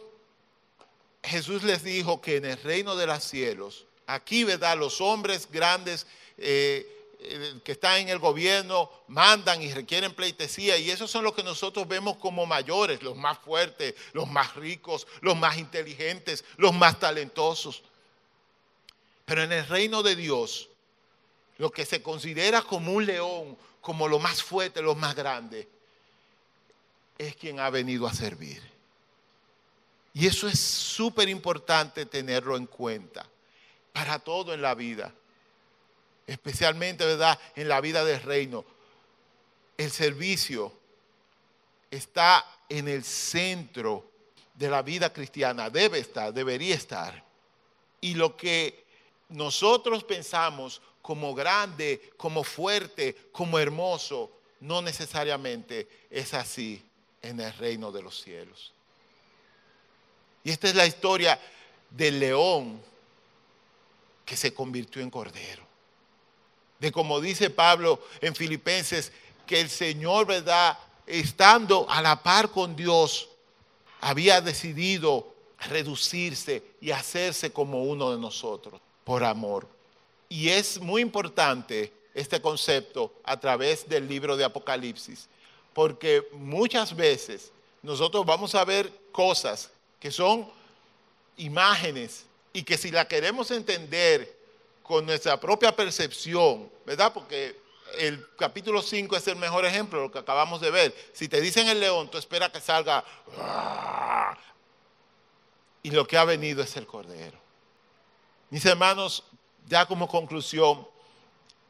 Jesús 1.23 1.63
les 1.63 1.83
dijo 1.83 2.21
que 2.21 2.37
en 2.37 2.47
el 2.47 2.63
reino 2.63 2.97
de 2.97 3.07
los 3.07 3.23
cielos, 3.23 3.87
aquí, 4.07 4.45
¿verdad? 4.45 4.79
Los 4.79 5.01
hombres 5.01 5.49
grandes 5.51 6.07
eh, 6.39 6.99
eh, 7.21 7.55
que 7.65 7.73
están 7.73 7.99
en 7.99 8.09
el 8.11 8.21
gobierno 8.21 8.91
mandan 9.09 9.61
y 9.61 9.73
requieren 9.73 10.15
pleitesía 10.15 10.79
y 10.79 10.91
esos 10.91 11.11
son 11.11 11.25
los 11.25 11.35
que 11.35 11.43
nosotros 11.43 11.89
vemos 11.89 12.17
como 12.17 12.47
mayores, 12.47 13.03
los 13.03 13.17
más 13.17 13.39
fuertes, 13.39 13.95
los 14.13 14.29
más 14.29 14.55
ricos, 14.55 15.07
los 15.21 15.37
más 15.37 15.59
inteligentes, 15.59 16.45
los 16.57 16.73
más 16.73 17.01
talentosos. 17.01 17.83
Pero 19.25 19.43
en 19.43 19.53
el 19.53 19.67
reino 19.67 20.05
de 20.05 20.15
Dios, 20.15 20.68
lo 21.59 21.71
que 21.71 21.85
se 21.85 22.03
considera 22.03 22.63
como 22.63 22.93
un 22.93 23.07
león, 23.07 23.57
como 23.81 24.09
lo 24.09 24.19
más 24.19 24.43
fuerte, 24.43 24.81
lo 24.81 24.95
más 24.95 25.15
grande, 25.15 25.69
es 27.19 27.37
quien 27.37 27.61
ha 27.61 27.69
venido 27.71 28.07
a 28.07 28.15
servir. 28.15 28.63
Y 30.15 30.27
eso 30.27 30.49
es 30.49 30.59
súper 30.59 31.29
importante 31.29 32.07
tenerlo 32.07 32.57
en 32.57 32.67
cuenta 32.67 33.27
para 33.93 34.19
todo 34.19 34.55
en 34.55 34.63
la 34.63 34.75
vida 34.75 35.13
especialmente, 36.29 37.07
¿verdad?, 37.07 37.39
en 37.57 37.69
la 37.69 37.81
vida 37.81 38.05
del 38.05 38.23
reino. 38.23 38.65
El 39.77 39.91
servicio 39.91 40.73
está 41.91 42.45
en 42.69 42.87
el 42.87 43.03
centro 43.03 44.11
de 44.55 44.69
la 44.69 44.83
vida 44.83 45.11
cristiana, 45.11 45.71
debe 45.71 45.99
estar, 45.99 46.33
debería 46.33 46.75
estar. 46.75 47.25
Y 48.03 48.15
lo 48.15 48.37
que 48.37 48.85
nosotros 49.31 50.05
pensamos 50.05 50.83
como 51.09 51.35
grande, 51.35 52.13
como 52.19 52.45
fuerte, 52.45 53.17
como 53.33 53.59
hermoso, 53.59 54.31
no 54.61 54.83
necesariamente 54.83 55.89
es 56.11 56.35
así 56.35 56.85
en 57.23 57.41
el 57.41 57.51
reino 57.55 57.91
de 57.91 58.03
los 58.03 58.21
cielos. 58.21 58.75
Y 60.45 60.51
esta 60.51 60.69
es 60.69 60.75
la 60.75 60.85
historia 60.85 61.41
del 61.89 62.21
león 62.21 62.83
que 64.27 64.37
se 64.37 64.53
convirtió 64.53 65.01
en 65.01 65.09
cordero 65.09 65.67
de 66.79 66.93
como 66.93 67.23
dice 67.23 67.49
Pablo 67.49 68.03
en 68.21 68.35
Filipenses, 68.35 69.11
que 69.47 69.63
el 69.63 69.71
Señor, 69.71 70.27
¿verdad? 70.27 70.79
Estando 71.07 71.89
a 71.89 72.03
la 72.03 72.23
par 72.23 72.51
con 72.51 72.77
Dios, 72.77 73.31
había 74.03 74.43
decidido 74.43 75.35
reducirse 75.71 76.63
y 76.83 76.91
hacerse 76.91 77.51
como 77.51 77.85
uno 77.85 78.13
de 78.13 78.19
nosotros 78.19 78.79
por 79.05 79.25
amor. 79.25 79.78
Y 80.29 80.51
es 80.51 80.81
muy 80.81 81.03
importante 81.03 81.93
este 82.15 82.41
concepto 82.41 83.13
a 83.25 83.39
través 83.39 83.89
del 83.89 84.09
libro 84.09 84.37
de 84.37 84.45
Apocalipsis, 84.45 85.29
porque 85.73 86.29
muchas 86.33 86.95
veces 86.95 87.53
nosotros 87.83 88.27
vamos 88.27 88.55
a 88.55 88.65
ver 88.65 88.93
cosas 89.13 89.71
que 90.01 90.11
son 90.11 90.51
imágenes 91.37 92.27
y 92.53 92.63
que 92.63 92.77
si 92.77 92.91
la 92.91 93.07
queremos 93.07 93.51
entender 93.51 94.37
con 94.83 95.07
nuestra 95.07 95.39
propia 95.39 95.75
percepción, 95.75 96.71
¿verdad? 96.85 97.13
Porque 97.13 97.61
el 97.99 98.27
capítulo 98.37 98.83
5 98.83 99.17
es 99.17 99.29
el 99.29 99.37
mejor 99.37 99.65
ejemplo, 99.65 100.01
lo 100.01 100.11
que 100.11 100.19
acabamos 100.19 100.61
de 100.61 100.71
ver. 100.71 100.95
Si 101.13 101.29
te 101.29 101.41
dicen 101.41 101.69
el 101.69 101.81
león, 101.81 102.11
tú 102.11 102.19
esperas 102.19 102.51
que 102.51 102.61
salga. 102.61 103.05
Y 105.83 105.91
lo 105.91 106.07
que 106.07 106.19
ha 106.19 106.25
venido 106.25 106.63
es 106.63 106.77
el 106.77 106.87
cordero. 106.87 107.39
Mis 108.51 108.65
hermanos, 108.67 109.25
ya 109.69 109.87
como 109.87 110.09
conclusión, 110.09 110.87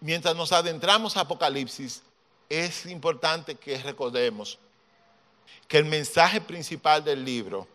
mientras 0.00 0.34
nos 0.36 0.52
adentramos 0.52 1.16
a 1.16 1.20
Apocalipsis, 1.20 2.02
es 2.48 2.86
importante 2.86 3.54
que 3.54 3.76
recordemos 3.82 4.58
que 5.66 5.78
el 5.78 5.84
mensaje 5.84 6.40
principal 6.40 7.04
del 7.04 7.24
libro 7.24 7.66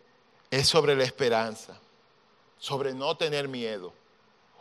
es 0.50 0.66
sobre 0.66 0.96
la 0.96 1.04
esperanza, 1.04 1.78
sobre 2.58 2.92
no 2.92 3.16
tener 3.16 3.46
miedo 3.46 3.92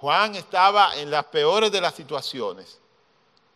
Juan 0.03 0.35
estaba 0.35 0.97
en 0.97 1.09
las 1.09 1.23
peores 1.27 1.71
de 1.71 1.79
las 1.79 1.95
situaciones, 1.95 2.77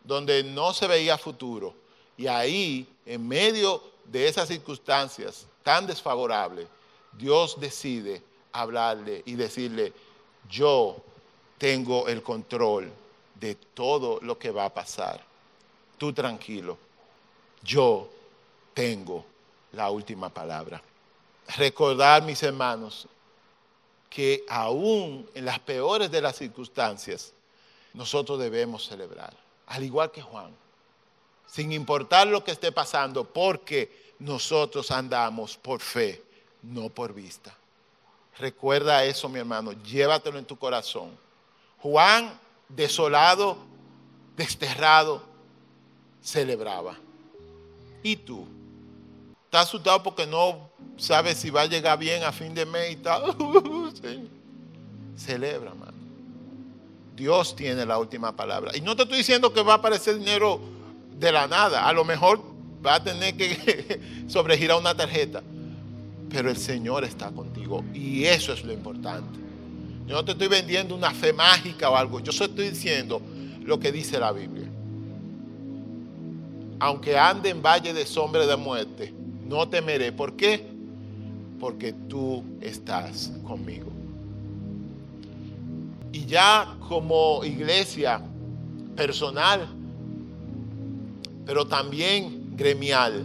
donde 0.02 0.46
no 0.46 0.72
se 0.72 0.88
veía 0.88 1.18
futuro. 1.18 1.76
Y 2.16 2.26
ahí, 2.26 2.88
en 3.06 3.28
medio 3.28 3.84
de 4.06 4.30
esas 4.30 4.48
circunstancias 4.48 5.46
tan 5.62 5.86
desfavorables, 5.86 6.70
Dios 7.12 7.60
decide 7.60 8.24
hablarle 8.54 9.24
y 9.26 9.36
decirle, 9.36 9.92
yo 10.50 10.96
tengo 11.58 12.08
el 12.08 12.22
control 12.22 12.92
de 13.36 13.56
todo 13.56 14.20
lo 14.22 14.38
que 14.38 14.52
va 14.52 14.66
a 14.66 14.74
pasar. 14.74 15.22
Tú 15.98 16.14
tranquilo, 16.14 16.78
yo 17.64 18.10
tengo 18.74 19.26
la 19.74 19.90
última 19.90 20.30
palabra. 20.30 20.82
recordar, 21.56 22.24
mis 22.24 22.44
hermanos, 22.44 23.08
que 24.10 24.44
aún 24.50 25.30
en 25.34 25.46
las 25.46 25.60
peores 25.60 26.12
de 26.12 26.22
las 26.22 26.36
circunstancias, 26.36 27.34
nosotros 27.94 28.38
debemos 28.40 28.86
celebrar, 28.86 29.34
al 29.68 29.84
igual 29.84 30.12
que 30.12 30.22
Juan, 30.22 30.52
sin 31.48 31.72
importar 31.72 32.28
lo 32.28 32.44
que 32.44 32.52
esté 32.52 32.72
pasando, 32.72 33.24
porque 33.24 34.14
nosotros 34.20 34.92
andamos 34.92 35.58
por 35.58 35.80
fe, 35.80 36.22
no 36.62 36.90
por 36.90 37.14
vista. 37.14 37.56
Recuerda 38.38 39.04
eso, 39.06 39.30
mi 39.30 39.40
hermano, 39.40 39.72
llévatelo 39.72 40.38
en 40.38 40.46
tu 40.46 40.58
corazón. 40.58 41.18
Juan, 41.80 42.40
desolado, 42.70 43.58
desterrado, 44.36 45.22
celebraba. 46.22 46.96
¿Y 48.04 48.16
tú? 48.16 48.48
¿Estás 49.46 49.68
asustado 49.68 50.04
porque 50.04 50.28
no 50.28 50.70
sabes 50.98 51.38
si 51.38 51.50
va 51.50 51.62
a 51.62 51.66
llegar 51.68 51.98
bien 51.98 52.24
a 52.24 52.32
fin 52.32 52.54
de 52.54 52.66
mes 52.66 52.92
y 52.92 52.96
tal? 52.98 53.36
Celebra, 55.18 55.72
hermano. 55.72 55.98
Dios 57.16 57.56
tiene 57.56 57.86
la 57.86 57.98
última 57.98 58.36
palabra. 58.36 58.78
Y 58.78 58.82
no 58.82 58.96
te 58.96 59.04
estoy 59.04 59.18
diciendo 59.18 59.52
que 59.52 59.64
va 59.64 59.74
a 59.74 59.78
aparecer 59.78 60.20
dinero 60.20 60.60
de 61.18 61.32
la 61.32 61.48
nada. 61.48 61.88
A 61.88 61.94
lo 61.94 62.06
mejor 62.06 62.44
va 62.86 62.96
a 62.96 63.04
tener 63.04 63.36
que 63.36 64.00
sobregirar 64.28 64.78
una 64.78 64.96
tarjeta. 64.96 65.42
Pero 66.30 66.50
el 66.50 66.58
Señor 66.58 67.04
está 67.04 67.32
contigo. 67.32 67.84
Y 67.94 68.26
eso 68.26 68.54
es 68.54 68.64
lo 68.64 68.72
importante. 68.72 69.47
Yo 70.08 70.16
no 70.16 70.24
te 70.24 70.32
estoy 70.32 70.48
vendiendo 70.48 70.96
una 70.96 71.12
fe 71.12 71.34
mágica 71.34 71.90
o 71.90 71.96
algo. 71.98 72.22
Yo 72.22 72.32
solo 72.32 72.50
estoy 72.52 72.70
diciendo 72.70 73.22
lo 73.62 73.78
que 73.78 73.92
dice 73.92 74.18
la 74.18 74.32
Biblia. 74.32 74.68
Aunque 76.80 77.18
ande 77.18 77.50
en 77.50 77.62
valle 77.62 77.94
de 77.94 78.06
sombra 78.06 78.48
de 78.48 78.56
muerte, 78.56 79.14
no 79.46 79.68
temeré. 79.68 80.14
¿Por 80.14 80.38
qué? 80.38 80.66
Porque 81.60 81.92
tú 81.92 82.44
estás 82.62 83.34
conmigo. 83.44 83.92
Y 86.14 86.26
ya 86.26 86.78
como 86.88 87.44
iglesia 87.44 88.22
personal, 88.96 89.68
pero 91.46 91.68
también 91.68 92.56
gremial, 92.56 93.24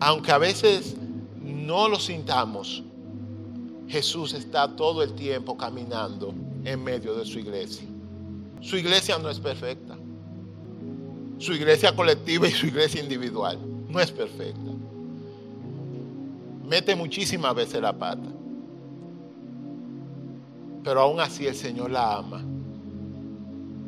aunque 0.00 0.32
a 0.32 0.38
veces 0.38 0.96
no 1.40 1.88
lo 1.88 1.98
sintamos, 1.98 2.83
Jesús 3.88 4.32
está 4.34 4.74
todo 4.74 5.02
el 5.02 5.12
tiempo 5.12 5.56
caminando 5.56 6.34
en 6.64 6.82
medio 6.82 7.14
de 7.14 7.24
su 7.24 7.38
iglesia. 7.38 7.86
Su 8.60 8.76
iglesia 8.76 9.18
no 9.18 9.28
es 9.28 9.38
perfecta. 9.38 9.96
Su 11.38 11.52
iglesia 11.52 11.94
colectiva 11.94 12.48
y 12.48 12.52
su 12.52 12.66
iglesia 12.66 13.02
individual 13.02 13.58
no 13.88 14.00
es 14.00 14.10
perfecta. 14.10 14.70
Mete 16.66 16.96
muchísimas 16.96 17.54
veces 17.54 17.82
la 17.82 17.92
pata. 17.92 18.28
Pero 20.82 21.00
aún 21.00 21.20
así 21.20 21.46
el 21.46 21.54
Señor 21.54 21.90
la 21.90 22.16
ama 22.16 22.42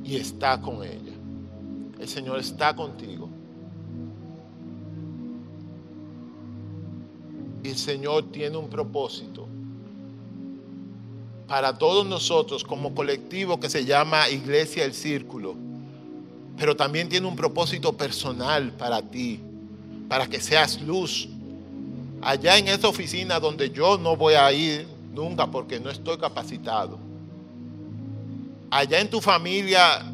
y 0.04 0.16
está 0.16 0.60
con 0.60 0.84
ella. 0.84 1.12
El 1.98 2.08
Señor 2.08 2.38
está 2.38 2.76
contigo. 2.76 3.30
Y 7.62 7.70
el 7.70 7.76
Señor 7.76 8.30
tiene 8.30 8.56
un 8.56 8.68
propósito 8.68 9.48
para 11.46 11.78
todos 11.78 12.06
nosotros 12.06 12.64
como 12.64 12.94
colectivo 12.94 13.60
que 13.60 13.70
se 13.70 13.84
llama 13.84 14.28
Iglesia 14.28 14.84
El 14.84 14.94
Círculo. 14.94 15.54
Pero 16.56 16.74
también 16.74 17.08
tiene 17.08 17.26
un 17.26 17.36
propósito 17.36 17.92
personal 17.92 18.72
para 18.72 19.02
ti, 19.02 19.40
para 20.08 20.26
que 20.26 20.40
seas 20.40 20.80
luz. 20.80 21.28
Allá 22.22 22.56
en 22.56 22.68
esa 22.68 22.88
oficina 22.88 23.38
donde 23.38 23.70
yo 23.70 23.98
no 23.98 24.16
voy 24.16 24.34
a 24.34 24.50
ir 24.52 24.88
nunca 25.12 25.46
porque 25.46 25.78
no 25.78 25.90
estoy 25.90 26.16
capacitado. 26.18 26.98
Allá 28.70 29.00
en 29.00 29.08
tu 29.08 29.20
familia 29.20 30.12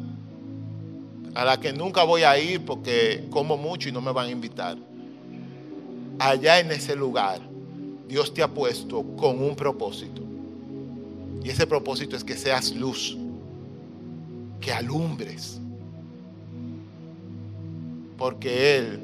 a 1.33 1.45
la 1.45 1.59
que 1.59 1.73
nunca 1.73 2.03
voy 2.03 2.23
a 2.23 2.37
ir 2.37 2.63
porque 2.63 3.25
como 3.31 3.57
mucho 3.57 3.89
y 3.89 3.91
no 3.91 4.01
me 4.01 4.11
van 4.11 4.27
a 4.27 4.31
invitar. 4.31 4.77
Allá 6.19 6.59
en 6.59 6.71
ese 6.71 6.95
lugar, 6.95 7.41
Dios 8.07 8.31
te 8.33 8.43
ha 8.43 8.47
puesto 8.47 9.03
con 9.17 9.41
un 9.41 9.55
propósito. 9.55 10.21
Y 11.43 11.49
ese 11.49 11.67
propósito 11.67 12.15
es 12.15 12.23
que 12.23 12.37
seas 12.37 12.73
luz, 12.73 13.17
que 14.61 14.71
alumbres. 14.71 15.59
Porque 18.17 18.77
Él, 18.77 18.99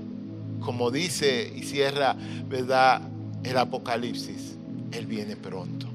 como 0.62 0.90
dice 0.90 1.52
y 1.54 1.64
cierra, 1.64 2.16
¿verdad? 2.48 3.02
El 3.44 3.58
Apocalipsis, 3.58 4.56
Él 4.92 5.06
viene 5.06 5.36
pronto. 5.36 5.88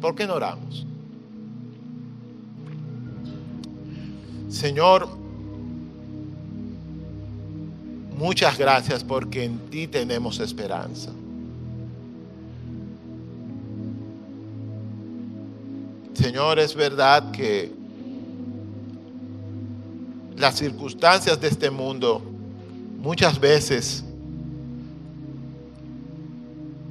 ¿Por 0.00 0.14
qué 0.14 0.26
no 0.26 0.34
oramos? 0.34 0.86
Señor, 4.48 5.08
muchas 8.16 8.58
gracias 8.58 9.04
porque 9.04 9.44
en 9.44 9.58
ti 9.70 9.86
tenemos 9.86 10.40
esperanza. 10.40 11.10
Señor, 16.30 16.60
es 16.60 16.76
verdad 16.76 17.32
que 17.32 17.72
las 20.36 20.54
circunstancias 20.54 21.40
de 21.40 21.48
este 21.48 21.68
mundo 21.70 22.22
muchas 23.00 23.40
veces 23.40 24.04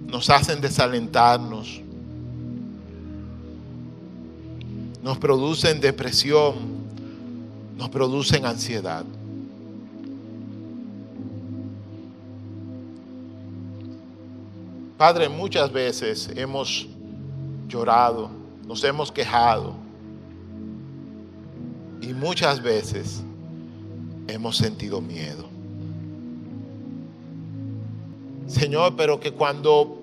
nos 0.08 0.30
hacen 0.30 0.60
desalentarnos, 0.60 1.80
nos 5.02 5.18
producen 5.18 5.80
depresión, 5.80 6.56
nos 7.78 7.88
producen 7.88 8.46
ansiedad. 8.46 9.06
Padre, 14.98 15.30
muchas 15.30 15.72
veces 15.72 16.30
hemos 16.36 16.90
llorado, 17.70 18.39
nos 18.70 18.84
hemos 18.84 19.12
quejado 19.12 19.74
y 22.02 22.14
muchas 22.14 22.62
veces 22.62 23.24
hemos 24.28 24.58
sentido 24.58 25.02
miedo. 25.02 25.50
Señor, 28.46 28.96
pero 28.96 29.20
que 29.20 29.32
cuando 29.32 30.00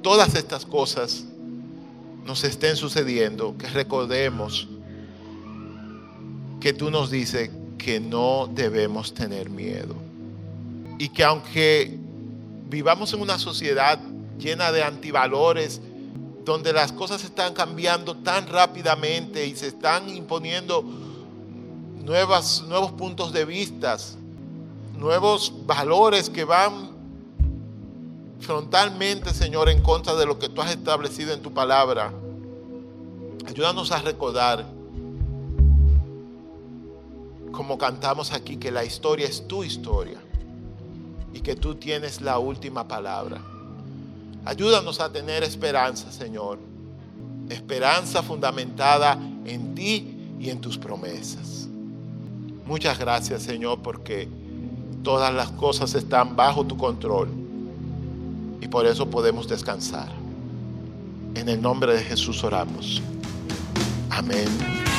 todas 0.00 0.34
estas 0.34 0.64
cosas 0.64 1.26
nos 2.24 2.42
estén 2.42 2.74
sucediendo, 2.74 3.54
que 3.58 3.66
recordemos 3.68 4.66
que 6.58 6.72
tú 6.72 6.90
nos 6.90 7.10
dices 7.10 7.50
que 7.76 8.00
no 8.00 8.48
debemos 8.50 9.12
tener 9.12 9.50
miedo. 9.50 9.94
Y 10.98 11.10
que 11.10 11.22
aunque 11.22 11.98
vivamos 12.70 13.12
en 13.12 13.20
una 13.20 13.38
sociedad 13.38 14.00
llena 14.38 14.72
de 14.72 14.82
antivalores, 14.82 15.82
donde 16.44 16.72
las 16.72 16.92
cosas 16.92 17.24
están 17.24 17.54
cambiando 17.54 18.16
tan 18.16 18.48
rápidamente 18.48 19.46
y 19.46 19.54
se 19.54 19.68
están 19.68 20.08
imponiendo 20.08 20.82
nuevas, 22.02 22.62
nuevos 22.62 22.92
puntos 22.92 23.32
de 23.32 23.44
vista, 23.44 23.96
nuevos 24.96 25.52
valores 25.66 26.28
que 26.30 26.44
van 26.44 26.90
frontalmente, 28.40 29.32
Señor, 29.32 29.68
en 29.68 29.82
contra 29.82 30.14
de 30.14 30.26
lo 30.26 30.38
que 30.38 30.48
tú 30.48 30.60
has 30.60 30.72
establecido 30.72 31.32
en 31.32 31.42
tu 31.42 31.52
palabra. 31.52 32.12
Ayúdanos 33.46 33.92
a 33.92 34.02
recordar, 34.02 34.66
como 37.52 37.78
cantamos 37.78 38.32
aquí, 38.32 38.56
que 38.56 38.72
la 38.72 38.84
historia 38.84 39.28
es 39.28 39.46
tu 39.46 39.62
historia 39.62 40.20
y 41.32 41.40
que 41.40 41.54
tú 41.54 41.76
tienes 41.76 42.20
la 42.20 42.38
última 42.38 42.88
palabra. 42.88 43.51
Ayúdanos 44.44 45.00
a 45.00 45.10
tener 45.10 45.42
esperanza, 45.42 46.10
Señor. 46.10 46.58
Esperanza 47.48 48.22
fundamentada 48.22 49.18
en 49.44 49.74
ti 49.74 50.36
y 50.40 50.50
en 50.50 50.60
tus 50.60 50.78
promesas. 50.78 51.68
Muchas 52.66 52.98
gracias, 52.98 53.42
Señor, 53.42 53.80
porque 53.82 54.28
todas 55.02 55.32
las 55.34 55.50
cosas 55.50 55.94
están 55.94 56.36
bajo 56.36 56.64
tu 56.64 56.76
control 56.76 57.28
y 58.60 58.68
por 58.68 58.86
eso 58.86 59.08
podemos 59.10 59.48
descansar. 59.48 60.08
En 61.34 61.48
el 61.48 61.60
nombre 61.60 61.94
de 61.94 62.02
Jesús 62.02 62.42
oramos. 62.44 63.02
Amén. 64.10 64.91